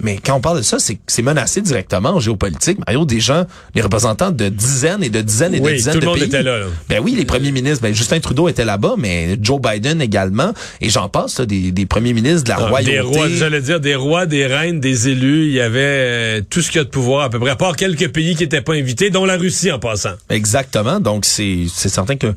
mais 0.04 0.20
quand 0.24 0.36
on 0.36 0.42
parle 0.42 0.58
de 0.58 0.62
ça, 0.62 0.78
c'est 0.80 1.00
c'est 1.08 1.22
menacé 1.22 1.62
directement 1.62 2.10
en 2.10 2.20
géopolitique. 2.20 2.78
Mario, 2.86 3.06
des 3.06 3.20
gens, 3.20 3.46
les 3.74 3.82
représentants 3.82 4.32
de 4.32 4.50
dizaines 4.50 5.04
et 5.04 5.10
de 5.10 5.22
dizaines 5.22 5.56
et 5.56 5.60
de 5.60 5.66
Oui, 5.66 5.74
dizaines 5.76 5.94
tout 5.96 6.00
le 6.00 6.06
de 6.06 6.10
monde 6.10 6.20
pays. 6.20 6.28
était 6.28 6.44
là, 6.44 6.60
là. 6.60 6.66
Ben 6.89 7.00
oui, 7.04 7.16
les 7.18 7.26
premiers 7.26 7.52
ministres, 7.52 7.82
ben 7.82 7.94
Justin 7.94 8.20
Trudeau 8.20 8.48
était 8.50 8.66
là-bas, 8.66 8.96
mais 8.98 9.38
Joe 9.42 9.60
Biden 9.62 10.02
également, 10.02 10.54
et 10.82 10.89
j'en 10.89 11.10
passe, 11.10 11.39
là, 11.39 11.46
des, 11.46 11.72
des 11.72 11.86
premiers 11.86 12.13
ministres 12.13 12.44
de 12.44 12.50
la 12.50 12.58
Ah, 12.60 12.68
royauté. 12.68 12.92
Des 12.94 13.00
rois, 13.00 13.28
j'allais 13.30 13.62
dire, 13.62 13.80
des 13.80 13.96
rois, 13.96 14.26
des 14.26 14.46
reines, 14.46 14.80
des 14.80 15.08
élus, 15.10 15.48
il 15.48 15.54
y 15.54 15.62
avait 15.62 15.80
euh, 15.82 16.42
tout 16.50 16.62
ce 16.62 16.68
qu'il 16.72 16.78
y 16.80 16.82
a 16.82 16.84
de 16.84 16.89
pouvoir 16.89 17.24
à 17.24 17.30
peu 17.30 17.39
près, 17.39 17.50
à 17.52 17.56
part 17.56 17.76
quelques 17.76 18.10
pays 18.12 18.36
qui 18.36 18.44
n'étaient 18.44 18.62
pas 18.62 18.74
invités, 18.74 19.10
dont 19.10 19.26
la 19.26 19.38
Russie 19.38 19.72
en 19.72 19.80
passant. 19.80 20.13
Exactement. 20.30 21.00
Donc, 21.00 21.26
c'est 21.26 21.66
certain 21.68 22.16
que 22.16 22.28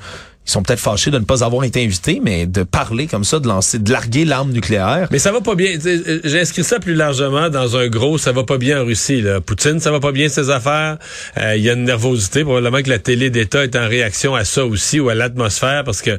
ils 0.46 0.50
sont 0.50 0.62
peut-être 0.62 0.80
fâchés 0.80 1.10
de 1.10 1.18
ne 1.18 1.24
pas 1.24 1.42
avoir 1.44 1.64
été 1.64 1.82
invités, 1.82 2.20
mais 2.22 2.46
de 2.46 2.62
parler 2.62 3.06
comme 3.06 3.24
ça, 3.24 3.40
de 3.40 3.48
lancer, 3.48 3.78
de 3.78 3.90
larguer 3.90 4.24
l'arme 4.24 4.52
nucléaire. 4.52 5.08
Mais 5.10 5.18
ça 5.18 5.32
va 5.32 5.40
pas 5.40 5.54
bien. 5.56 5.76
Euh, 5.84 6.20
J'ai 6.22 6.40
inscrit 6.40 6.62
ça 6.62 6.78
plus 6.78 6.94
largement 6.94 7.48
dans 7.50 7.76
un 7.76 7.88
gros 7.88 8.16
ça 8.18 8.32
va 8.32 8.44
pas 8.44 8.56
bien 8.58 8.80
en 8.80 8.84
Russie. 8.84 9.22
Là. 9.22 9.40
Poutine, 9.40 9.80
ça 9.80 9.90
va 9.90 9.98
pas 10.00 10.12
bien 10.12 10.28
ses 10.28 10.50
affaires. 10.50 10.98
Euh, 11.38 11.56
Il 11.56 11.64
y 11.64 11.70
a 11.70 11.72
une 11.72 11.84
nervosité. 11.84 12.44
Probablement 12.44 12.82
que 12.82 12.90
la 12.90 12.98
télé 13.00 13.30
d'État 13.30 13.64
est 13.64 13.74
en 13.76 13.88
réaction 13.88 14.34
à 14.34 14.44
ça 14.44 14.64
aussi 14.64 15.00
ou 15.00 15.08
à 15.08 15.14
l'atmosphère 15.14 15.82
parce 15.84 16.00
que 16.02 16.18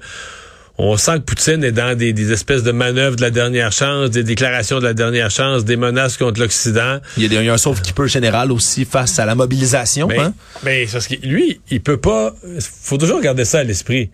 on 0.78 0.96
sent 0.98 1.14
que 1.20 1.24
Poutine 1.24 1.64
est 1.64 1.72
dans 1.72 1.98
des, 1.98 2.14
des 2.14 2.32
espèces 2.32 2.64
de 2.64 2.72
manœuvres 2.72 3.16
de 3.16 3.22
la 3.22 3.32
dernière 3.32 3.72
chance, 3.72 4.12
des 4.12 4.24
déclarations 4.24 4.80
de 4.80 4.84
la 4.84 4.94
dernière 4.94 5.32
chance, 5.32 5.66
des 5.66 5.76
menaces 5.76 6.18
contre 6.18 6.40
l'Occident. 6.40 7.00
Il 7.18 7.24
y 7.24 7.26
a, 7.26 7.30
des, 7.30 7.36
il 7.36 7.46
y 7.46 7.50
a 7.50 7.54
un 7.54 7.58
sauf 7.58 7.82
qui 7.82 7.94
peut 7.94 8.08
général 8.08 8.52
aussi 8.52 8.86
face 8.86 9.18
à 9.18 9.26
la 9.26 9.36
mobilisation. 9.36 10.08
Mais, 10.08 10.20
hein? 10.20 10.34
mais 10.64 10.86
parce 10.92 11.08
que 11.08 11.16
lui, 11.26 11.60
il 11.72 11.82
peut 11.82 11.98
pas. 11.98 12.34
Faut 12.60 12.98
toujours 12.98 13.22
garder 13.22 13.46
ça 13.46 13.60
à 13.60 13.64
l'esprit. 13.64 14.12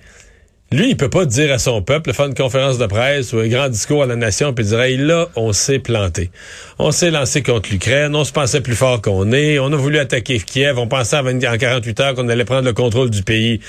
Lui, 0.73 0.89
il 0.89 0.97
peut 0.97 1.09
pas 1.09 1.25
dire 1.25 1.53
à 1.53 1.59
son 1.59 1.83
peuple, 1.83 2.13
faire 2.13 2.25
une 2.25 2.33
conférence 2.33 2.79
de 2.79 2.87
presse 2.87 3.31
ou 3.31 3.37
un 3.37 3.47
grand 3.47 3.69
discours 3.69 4.01
à 4.01 4.05
la 4.07 4.15
nation, 4.15 4.53
puis 4.53 4.65
dire 4.65 4.81
hey, 4.81 4.97
là, 4.97 5.27
on 5.35 5.53
s'est 5.53 5.77
planté. 5.77 6.31
On 6.79 6.89
s'est 6.89 7.11
lancé 7.11 7.43
contre 7.43 7.69
l'Ukraine, 7.69 8.15
on 8.15 8.23
se 8.23 8.31
pensait 8.31 8.59
plus 8.59 8.73
fort 8.73 8.99
qu'on 8.99 9.31
est, 9.33 9.59
on 9.59 9.71
a 9.71 9.75
voulu 9.75 9.99
attaquer 9.99 10.39
Kiev, 10.39 10.79
on 10.79 10.87
pensait 10.87 11.17
en 11.17 11.23
20 11.23 11.43
en 11.43 11.57
48 11.57 11.99
heures 11.99 12.15
qu'on 12.15 12.27
allait 12.27 12.43
prendre 12.43 12.65
le 12.65 12.73
contrôle 12.73 13.11
du 13.11 13.21
pays. 13.21 13.59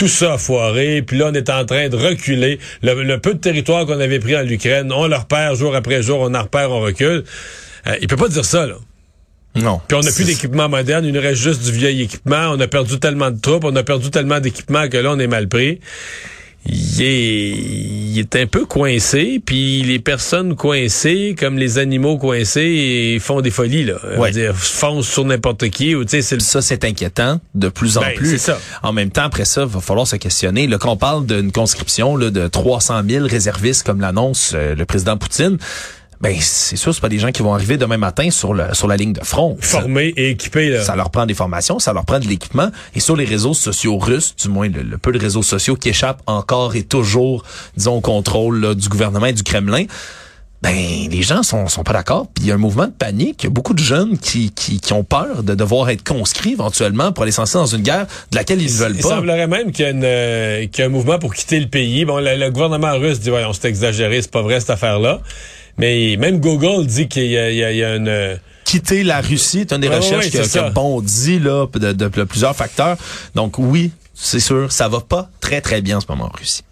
Tout 0.00 0.08
ça 0.08 0.32
a 0.32 0.38
foiré, 0.38 1.02
puis 1.02 1.18
là, 1.18 1.26
on 1.30 1.34
est 1.34 1.50
en 1.50 1.66
train 1.66 1.90
de 1.90 1.96
reculer. 1.96 2.58
Le, 2.82 3.02
le 3.02 3.18
peu 3.18 3.34
de 3.34 3.38
territoire 3.38 3.84
qu'on 3.84 4.00
avait 4.00 4.18
pris 4.18 4.34
en 4.34 4.48
Ukraine, 4.48 4.90
on 4.90 5.06
le 5.06 5.14
repère 5.14 5.54
jour 5.54 5.76
après 5.76 6.02
jour, 6.02 6.20
on 6.20 6.34
en 6.34 6.42
repère, 6.42 6.70
on 6.70 6.80
recule. 6.80 7.22
Euh, 7.86 7.96
il 8.00 8.06
peut 8.08 8.16
pas 8.16 8.28
dire 8.28 8.46
ça, 8.46 8.66
là. 8.66 8.76
Non. 9.56 9.78
Puis 9.86 9.98
on 9.98 10.00
n'a 10.00 10.10
plus 10.10 10.24
d'équipement 10.24 10.70
moderne, 10.70 11.04
il 11.04 11.12
nous 11.12 11.20
reste 11.20 11.42
juste 11.42 11.62
du 11.62 11.72
vieil 11.72 12.00
équipement. 12.00 12.48
On 12.50 12.60
a 12.60 12.66
perdu 12.66 12.98
tellement 12.98 13.30
de 13.30 13.38
troupes, 13.38 13.64
on 13.64 13.76
a 13.76 13.82
perdu 13.82 14.10
tellement 14.10 14.40
d'équipements 14.40 14.88
que 14.88 14.96
là, 14.96 15.10
on 15.12 15.18
est 15.18 15.26
mal 15.26 15.48
pris. 15.48 15.80
Il 16.66 17.02
est, 17.02 17.48
il 17.50 18.18
est 18.18 18.36
un 18.36 18.46
peu 18.46 18.66
coincé, 18.66 19.40
puis 19.44 19.82
les 19.82 19.98
personnes 19.98 20.54
coincées, 20.56 21.34
comme 21.38 21.56
les 21.56 21.78
animaux 21.78 22.18
coincés, 22.18 23.16
font 23.20 23.40
des 23.40 23.50
folies, 23.50 23.84
là. 23.84 23.94
On 24.04 24.10
va 24.16 24.18
Ouais. 24.20 24.30
dire, 24.30 24.54
foncent 24.54 25.08
sur 25.08 25.24
n'importe 25.24 25.70
qui, 25.70 25.94
ou 25.94 26.04
tu 26.04 26.10
sais, 26.10 26.22
c'est 26.22 26.34
le... 26.34 26.40
Ça, 26.40 26.60
c'est 26.60 26.84
inquiétant 26.84 27.40
de 27.54 27.68
plus 27.70 27.96
en 27.96 28.02
Ben, 28.02 28.14
plus. 28.14 28.30
c'est 28.32 28.38
ça. 28.38 28.60
En 28.82 28.92
même 28.92 29.10
temps, 29.10 29.22
après 29.24 29.46
ça, 29.46 29.62
il 29.62 29.68
va 29.68 29.80
falloir 29.80 30.06
se 30.06 30.16
questionner. 30.16 30.66
Là, 30.66 30.76
quand 30.78 30.90
on 30.92 30.96
parle 30.98 31.24
d'une 31.26 31.50
conscription 31.50 32.14
là, 32.16 32.30
de 32.30 32.46
300 32.46 33.02
000 33.08 33.26
réservistes, 33.26 33.86
comme 33.86 34.00
l'annonce 34.02 34.52
euh, 34.54 34.74
le 34.74 34.84
président 34.84 35.16
Poutine, 35.16 35.56
ben 36.20 36.36
c'est 36.38 36.76
sûr, 36.76 36.94
c'est 36.94 37.00
pas 37.00 37.08
des 37.08 37.18
gens 37.18 37.30
qui 37.32 37.42
vont 37.42 37.54
arriver 37.54 37.78
demain 37.78 37.96
matin 37.96 38.30
sur 38.30 38.52
le 38.52 38.74
sur 38.74 38.86
la 38.88 38.96
ligne 38.96 39.14
de 39.14 39.24
front. 39.24 39.56
Formés 39.60 40.12
et 40.16 40.30
équipés, 40.30 40.68
là. 40.68 40.82
Ça 40.84 40.94
leur 40.94 41.10
prend 41.10 41.24
des 41.24 41.32
formations, 41.34 41.78
ça 41.78 41.92
leur 41.94 42.04
prend 42.04 42.18
de 42.18 42.26
l'équipement. 42.26 42.70
Et 42.94 43.00
sur 43.00 43.16
les 43.16 43.24
réseaux 43.24 43.54
sociaux 43.54 43.96
russes, 43.98 44.34
du 44.36 44.48
moins 44.48 44.68
le, 44.68 44.82
le 44.82 44.98
peu 44.98 45.12
de 45.12 45.18
réseaux 45.18 45.42
sociaux 45.42 45.76
qui 45.76 45.88
échappent 45.88 46.22
encore 46.26 46.76
et 46.76 46.82
toujours, 46.82 47.44
disons, 47.76 47.94
au 47.96 48.00
contrôle 48.02 48.60
là, 48.60 48.74
du 48.74 48.88
gouvernement 48.88 49.26
et 49.26 49.32
du 49.32 49.42
Kremlin, 49.42 49.84
ben 50.62 50.74
les 51.10 51.22
gens 51.22 51.42
sont, 51.42 51.68
sont 51.68 51.84
pas 51.84 51.94
d'accord. 51.94 52.26
Puis 52.34 52.44
il 52.44 52.48
y 52.48 52.52
a 52.52 52.54
un 52.54 52.58
mouvement 52.58 52.84
de 52.86 52.92
panique. 52.92 53.42
Il 53.42 53.44
y 53.44 53.46
a 53.46 53.50
beaucoup 53.50 53.72
de 53.72 53.82
jeunes 53.82 54.18
qui, 54.18 54.50
qui, 54.50 54.78
qui 54.78 54.92
ont 54.92 55.04
peur 55.04 55.42
de 55.42 55.54
devoir 55.54 55.88
être 55.88 56.04
conscrits 56.04 56.52
éventuellement 56.52 57.12
pour 57.12 57.22
aller 57.22 57.32
s'engager 57.32 57.54
dans 57.54 57.64
une 57.64 57.82
guerre 57.82 58.06
de 58.30 58.36
laquelle 58.36 58.60
ils 58.60 58.70
ne 58.70 58.76
veulent 58.78 58.96
Il 58.96 59.00
pas. 59.02 59.08
semblerait 59.08 59.46
même 59.46 59.72
qu'il 59.72 59.86
y, 59.86 59.88
a 59.88 59.90
une, 59.92 60.04
euh, 60.04 60.66
qu'il 60.66 60.80
y 60.80 60.82
a 60.82 60.86
un 60.86 60.90
mouvement 60.90 61.18
pour 61.18 61.32
quitter 61.34 61.58
le 61.60 61.68
pays. 61.68 62.04
Bon, 62.04 62.18
le, 62.18 62.36
le 62.36 62.50
gouvernement 62.50 62.92
russe 62.98 63.20
dit, 63.20 63.30
ouais, 63.30 63.42
on 63.46 63.54
s'est 63.54 63.68
exagéré, 63.70 64.20
c'est 64.20 64.30
pas 64.30 64.42
vrai 64.42 64.60
cette 64.60 64.68
affaire-là. 64.68 65.22
Mais 65.80 66.16
même 66.18 66.38
Google 66.40 66.86
dit 66.86 67.08
qu'il 67.08 67.26
y 67.26 67.38
a, 67.38 67.50
il 67.50 67.56
y 67.56 67.64
a- 67.64 67.72
il 67.72 67.78
y 67.78 67.84
a 67.84 67.96
une... 67.96 68.08
euh, 68.08 68.36
Quitter 68.64 69.02
la 69.02 69.20
Russie, 69.20 69.64
c'est 69.68 69.72
une 69.74 69.80
des 69.80 69.88
Ouais, 69.88 69.96
recherches 69.96 70.26
ouais, 70.26 70.30
qui, 70.30 70.38
a, 70.38 70.46
qui 70.46 70.58
a 70.58 70.70
bondi 70.70 71.40
là, 71.40 71.66
de, 71.72 71.78
de- 71.92 72.08
de 72.08 72.24
plusieurs 72.24 72.54
facteurs. 72.54 72.96
Donc 73.34 73.58
oui, 73.58 73.90
c'est 74.14 74.38
sûr, 74.40 74.70
ça 74.70 74.86
va 74.88 75.00
pas 75.00 75.28
très 75.40 75.60
très 75.60 75.80
bien 75.80 75.96
en 75.96 76.00
ce 76.00 76.06
moment 76.08 76.26
en 76.26 76.38
Russie. 76.38 76.62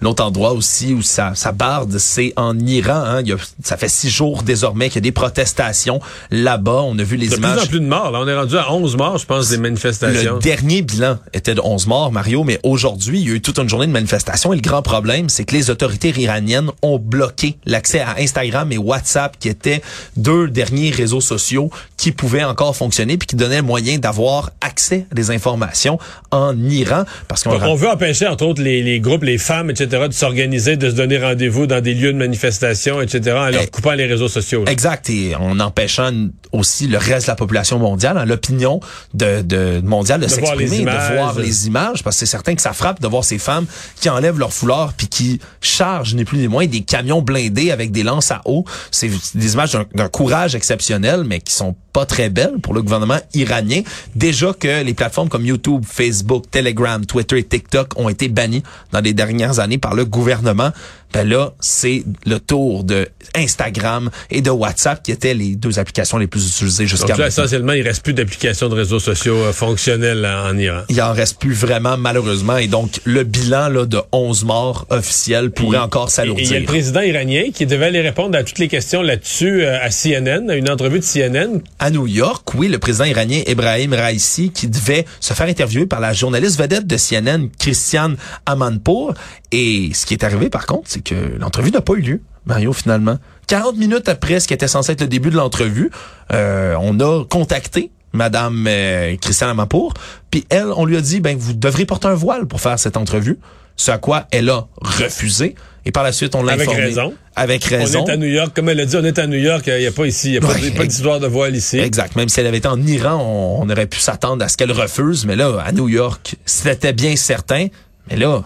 L'autre 0.00 0.24
endroit 0.24 0.52
aussi 0.52 0.94
où 0.94 1.02
ça, 1.02 1.32
ça 1.34 1.52
barde, 1.52 1.98
c'est 1.98 2.32
en 2.36 2.58
Iran. 2.58 3.02
Hein. 3.04 3.20
Il 3.22 3.28
y 3.28 3.32
a, 3.32 3.36
ça 3.62 3.76
fait 3.76 3.88
six 3.88 4.10
jours 4.10 4.42
désormais 4.42 4.88
qu'il 4.88 4.96
y 4.96 4.98
a 4.98 5.02
des 5.02 5.12
protestations 5.12 6.00
là-bas. 6.30 6.82
On 6.84 6.98
a 6.98 7.02
vu 7.02 7.16
les 7.16 7.28
de 7.28 7.34
plus 7.34 7.38
images. 7.38 7.64
en 7.64 7.66
plus 7.66 7.80
de 7.80 7.86
morts. 7.86 8.10
Là, 8.10 8.20
on 8.22 8.28
est 8.28 8.36
rendu 8.36 8.56
à 8.56 8.72
11 8.72 8.96
morts, 8.96 9.18
je 9.18 9.26
pense, 9.26 9.48
des 9.48 9.58
manifestations. 9.58 10.34
Le 10.34 10.40
dernier 10.40 10.82
bilan 10.82 11.18
était 11.32 11.54
de 11.54 11.60
11 11.62 11.86
morts, 11.86 12.12
Mario, 12.12 12.44
mais 12.44 12.58
aujourd'hui, 12.62 13.20
il 13.20 13.28
y 13.28 13.32
a 13.32 13.34
eu 13.34 13.40
toute 13.40 13.58
une 13.58 13.68
journée 13.68 13.86
de 13.86 13.92
manifestation 13.92 14.52
et 14.52 14.56
le 14.56 14.62
grand 14.62 14.82
problème, 14.82 15.28
c'est 15.28 15.44
que 15.44 15.54
les 15.54 15.70
autorités 15.70 16.12
iraniennes 16.16 16.70
ont 16.82 16.98
bloqué 16.98 17.56
l'accès 17.66 18.00
à 18.00 18.16
Instagram 18.18 18.70
et 18.72 18.78
WhatsApp, 18.78 19.36
qui 19.38 19.48
étaient 19.48 19.82
deux 20.16 20.48
derniers 20.48 20.90
réseaux 20.90 21.20
sociaux 21.20 21.70
qui 21.96 22.12
pouvaient 22.12 22.44
encore 22.44 22.76
fonctionner 22.76 23.16
puis 23.16 23.26
qui 23.26 23.36
donnaient 23.36 23.56
le 23.56 23.62
moyen 23.62 23.98
d'avoir 23.98 24.50
accès 24.60 25.06
à 25.10 25.14
des 25.14 25.30
informations 25.30 25.98
en 26.30 26.58
Iran. 26.58 27.04
Parce 27.26 27.42
qu'on 27.42 27.60
On 27.60 27.74
veut 27.74 27.88
empêcher, 27.88 28.26
entre 28.26 28.46
autres, 28.46 28.62
les, 28.62 28.82
les 28.82 29.00
groupes, 29.00 29.24
les 29.24 29.38
femmes, 29.38 29.70
etc., 29.70 29.87
de 29.88 30.12
s'organiser, 30.12 30.76
de 30.76 30.90
se 30.90 30.94
donner 30.94 31.18
rendez-vous 31.18 31.66
dans 31.66 31.80
des 31.80 31.94
lieux 31.94 32.12
de 32.12 32.18
manifestation, 32.18 33.00
etc., 33.00 33.36
en 33.36 33.48
leur 33.50 33.62
Eh, 33.62 33.66
coupant 33.66 33.92
les 33.92 34.06
réseaux 34.06 34.28
sociaux. 34.28 34.64
là. 34.64 34.70
Exact, 34.72 35.08
et 35.10 35.34
en 35.34 35.58
empêchant 35.60 36.10
aussi 36.52 36.86
le 36.86 36.98
reste 36.98 37.26
de 37.26 37.32
la 37.32 37.36
population 37.36 37.78
mondiale, 37.78 38.16
hein, 38.18 38.24
l'opinion 38.24 38.80
de, 39.14 39.42
de 39.42 39.80
mondiale 39.84 40.20
de, 40.20 40.26
De 40.26 40.30
s'exprimer, 40.30 40.78
de 40.80 41.14
voir 41.14 41.38
les 41.38 41.66
images, 41.66 42.02
parce 42.02 42.16
que 42.16 42.20
c'est 42.20 42.26
certain 42.30 42.54
que 42.54 42.62
ça 42.62 42.72
frappe 42.72 43.00
de 43.00 43.08
voir 43.08 43.24
ces 43.24 43.38
femmes 43.38 43.66
qui 44.00 44.08
enlèvent 44.08 44.38
leur 44.38 44.52
foulard 44.52 44.92
puis 44.96 45.08
qui 45.08 45.40
chargent 45.60 46.14
ni 46.14 46.24
plus 46.24 46.38
ni 46.38 46.48
moins 46.48 46.66
des 46.66 46.80
camions 46.82 47.20
blindés 47.22 47.70
avec 47.70 47.90
des 47.90 48.02
lances 48.02 48.30
à 48.30 48.40
eau. 48.46 48.64
C'est 48.90 49.10
des 49.34 49.52
images 49.54 49.72
d'un- 49.72 49.86
d'un 49.94 50.08
courage 50.08 50.54
exceptionnel, 50.54 51.24
mais 51.24 51.40
qui 51.40 51.52
sont 51.52 51.74
pas 51.98 52.06
très 52.06 52.30
belles 52.30 52.60
pour 52.62 52.74
le 52.74 52.82
gouvernement 52.82 53.18
iranien. 53.34 53.80
Déjà 54.14 54.52
que 54.52 54.84
les 54.84 54.94
plateformes 54.94 55.28
comme 55.28 55.44
YouTube, 55.44 55.82
Facebook, 55.84 56.44
Telegram, 56.48 57.04
Twitter 57.04 57.38
et 57.38 57.42
TikTok 57.42 57.98
ont 57.98 58.08
été 58.08 58.28
bannies 58.28 58.62
dans 58.92 59.00
les 59.00 59.14
dernières 59.14 59.58
années 59.58 59.78
par 59.78 59.96
le 59.96 60.04
gouvernement. 60.04 60.70
Ben 61.12 61.28
là, 61.28 61.52
c'est 61.60 62.04
le 62.26 62.38
tour 62.38 62.84
de 62.84 63.08
Instagram 63.34 64.10
et 64.30 64.42
de 64.42 64.50
WhatsApp 64.50 65.02
qui 65.02 65.10
étaient 65.12 65.34
les 65.34 65.56
deux 65.56 65.78
applications 65.78 66.18
les 66.18 66.26
plus 66.26 66.46
utilisées 66.46 66.86
jusqu'à 66.86 67.08
maintenant. 67.08 67.26
essentiellement, 67.26 67.72
il 67.72 67.82
reste 67.82 68.02
plus 68.02 68.14
d'applications 68.14 68.68
de 68.68 68.74
réseaux 68.74 68.98
sociaux 68.98 69.36
euh, 69.36 69.52
fonctionnelles 69.52 70.20
là, 70.20 70.44
en 70.50 70.56
Iran. 70.56 70.82
Il 70.88 71.00
en 71.02 71.12
reste 71.12 71.38
plus 71.38 71.54
vraiment 71.54 71.96
malheureusement 71.96 72.56
et 72.56 72.66
donc 72.66 73.00
le 73.04 73.24
bilan 73.24 73.68
là 73.68 73.86
de 73.86 74.00
11 74.12 74.44
morts 74.44 74.86
officiels 74.90 75.50
pourrait 75.50 75.78
encore 75.78 76.08
Et 76.08 76.12
il 76.12 76.18
y 76.18 76.20
a 76.20 76.24
le 76.24 76.36
s'alourdir. 76.36 76.64
président 76.66 77.00
iranien 77.00 77.44
qui 77.54 77.66
devait 77.66 77.86
aller 77.86 78.00
répondre 78.00 78.36
à 78.36 78.42
toutes 78.42 78.58
les 78.58 78.68
questions 78.68 79.02
là-dessus 79.02 79.62
euh, 79.62 79.78
à 79.82 79.90
CNN, 79.90 80.50
à 80.50 80.54
une 80.56 80.70
entrevue 80.70 81.00
de 81.00 81.04
CNN. 81.04 81.60
À 81.78 81.90
New 81.90 82.06
York, 82.06 82.54
oui, 82.54 82.68
le 82.68 82.78
président 82.78 83.04
iranien 83.04 83.42
Ebrahim 83.46 83.92
Raisi 83.94 84.50
qui 84.50 84.68
devait 84.68 85.04
se 85.20 85.34
faire 85.34 85.46
interviewer 85.48 85.86
par 85.86 86.00
la 86.00 86.12
journaliste 86.12 86.58
vedette 86.58 86.86
de 86.86 86.96
CNN 86.96 87.48
Christiane 87.58 88.16
Amanpour 88.46 89.14
et 89.52 89.90
ce 89.94 90.06
qui 90.06 90.14
est 90.14 90.24
arrivé 90.24 90.50
par 90.50 90.66
contre, 90.66 90.84
c'est 90.86 91.02
que 91.02 91.14
l'entrevue 91.38 91.70
n'a 91.70 91.80
pas 91.80 91.94
eu 91.94 92.00
lieu. 92.00 92.20
Mario, 92.46 92.72
finalement. 92.72 93.18
40 93.46 93.76
minutes 93.76 94.08
après 94.08 94.40
ce 94.40 94.48
qui 94.48 94.54
était 94.54 94.68
censé 94.68 94.92
être 94.92 95.00
le 95.02 95.06
début 95.06 95.30
de 95.30 95.36
l'entrevue, 95.36 95.90
euh, 96.32 96.74
on 96.80 96.98
a 97.00 97.24
contacté 97.24 97.90
Madame 98.14 98.64
euh, 98.66 99.16
Christiane 99.20 99.50
Amanpour, 99.50 99.92
puis 100.30 100.46
elle, 100.48 100.68
on 100.76 100.86
lui 100.86 100.96
a 100.96 101.00
dit, 101.02 101.20
ben 101.20 101.36
vous 101.36 101.52
devrez 101.52 101.84
porter 101.84 102.08
un 102.08 102.14
voile 102.14 102.46
pour 102.46 102.60
faire 102.60 102.78
cette 102.78 102.96
entrevue. 102.96 103.38
Ce 103.76 103.90
à 103.90 103.98
quoi 103.98 104.26
elle 104.32 104.50
a 104.50 104.66
refusé. 104.80 105.54
Et 105.84 105.92
par 105.92 106.02
la 106.02 106.10
suite, 106.12 106.34
on 106.34 106.42
l'a 106.42 106.54
Avec 106.54 106.68
informé. 106.68 106.84
raison. 106.86 107.14
Avec 107.36 107.64
raison. 107.64 108.02
On 108.02 108.06
est 108.06 108.10
à 108.12 108.16
New 108.16 108.26
York, 108.26 108.52
comme 108.54 108.68
elle 108.70 108.80
a 108.80 108.84
dit, 108.86 108.96
on 108.96 109.04
est 109.04 109.18
à 109.18 109.26
New 109.26 109.38
York, 109.38 109.64
il 109.68 109.78
n'y 109.78 109.86
a 109.86 109.92
pas 109.92 110.06
ici, 110.06 110.28
il 110.28 110.32
n'y 110.32 110.38
a 110.38 110.40
pas, 110.40 110.48
Ouais, 110.54 110.70
pas 110.72 110.84
d'histoire 110.84 111.20
de 111.20 111.26
voile 111.28 111.54
ici. 111.54 111.78
Exact. 111.78 112.16
Même 112.16 112.28
si 112.28 112.40
elle 112.40 112.46
avait 112.46 112.58
été 112.58 112.66
en 112.68 112.82
Iran, 112.82 113.22
on, 113.22 113.62
on 113.62 113.70
aurait 113.70 113.86
pu 113.86 113.98
s'attendre 114.00 114.44
à 114.44 114.48
ce 114.48 114.56
qu'elle 114.56 114.72
refuse. 114.72 115.26
Mais 115.26 115.36
là, 115.36 115.62
à 115.64 115.70
New 115.72 115.88
York, 115.88 116.34
c'était 116.44 116.92
bien 116.92 117.14
certain. 117.14 117.68
Mais 118.10 118.16
là, 118.16 118.42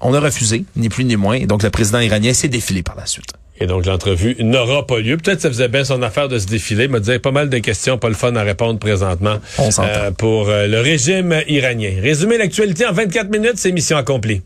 on 0.00 0.14
a 0.14 0.20
refusé, 0.20 0.64
ni 0.76 0.88
plus 0.88 1.04
ni 1.04 1.16
moins. 1.16 1.34
Et 1.34 1.46
donc, 1.46 1.62
le 1.62 1.70
président 1.70 2.00
iranien 2.00 2.32
s'est 2.32 2.48
défilé 2.48 2.82
par 2.82 2.96
la 2.96 3.06
suite. 3.06 3.32
Et 3.60 3.66
donc, 3.66 3.86
l'entrevue 3.86 4.36
n'aura 4.38 4.86
pas 4.86 5.00
lieu. 5.00 5.16
Peut-être 5.16 5.36
que 5.38 5.42
ça 5.42 5.48
faisait 5.48 5.68
bien 5.68 5.84
son 5.84 6.00
affaire 6.02 6.28
de 6.28 6.38
se 6.38 6.46
défiler. 6.46 6.84
Il 6.84 6.90
m'a 6.90 7.00
dit 7.00 7.18
pas 7.18 7.32
mal 7.32 7.48
de 7.48 7.58
questions, 7.58 7.98
pas 7.98 8.08
le 8.08 8.14
fun 8.14 8.36
à 8.36 8.42
répondre 8.42 8.78
présentement 8.78 9.38
On 9.58 9.68
euh, 9.80 10.10
pour 10.12 10.48
euh, 10.48 10.68
le 10.68 10.80
régime 10.80 11.42
iranien. 11.48 11.92
Résumer 12.00 12.38
l'actualité 12.38 12.86
en 12.86 12.92
24 12.92 13.30
minutes, 13.30 13.56
c'est 13.56 13.72
mission 13.72 13.96
accomplie. 13.96 14.42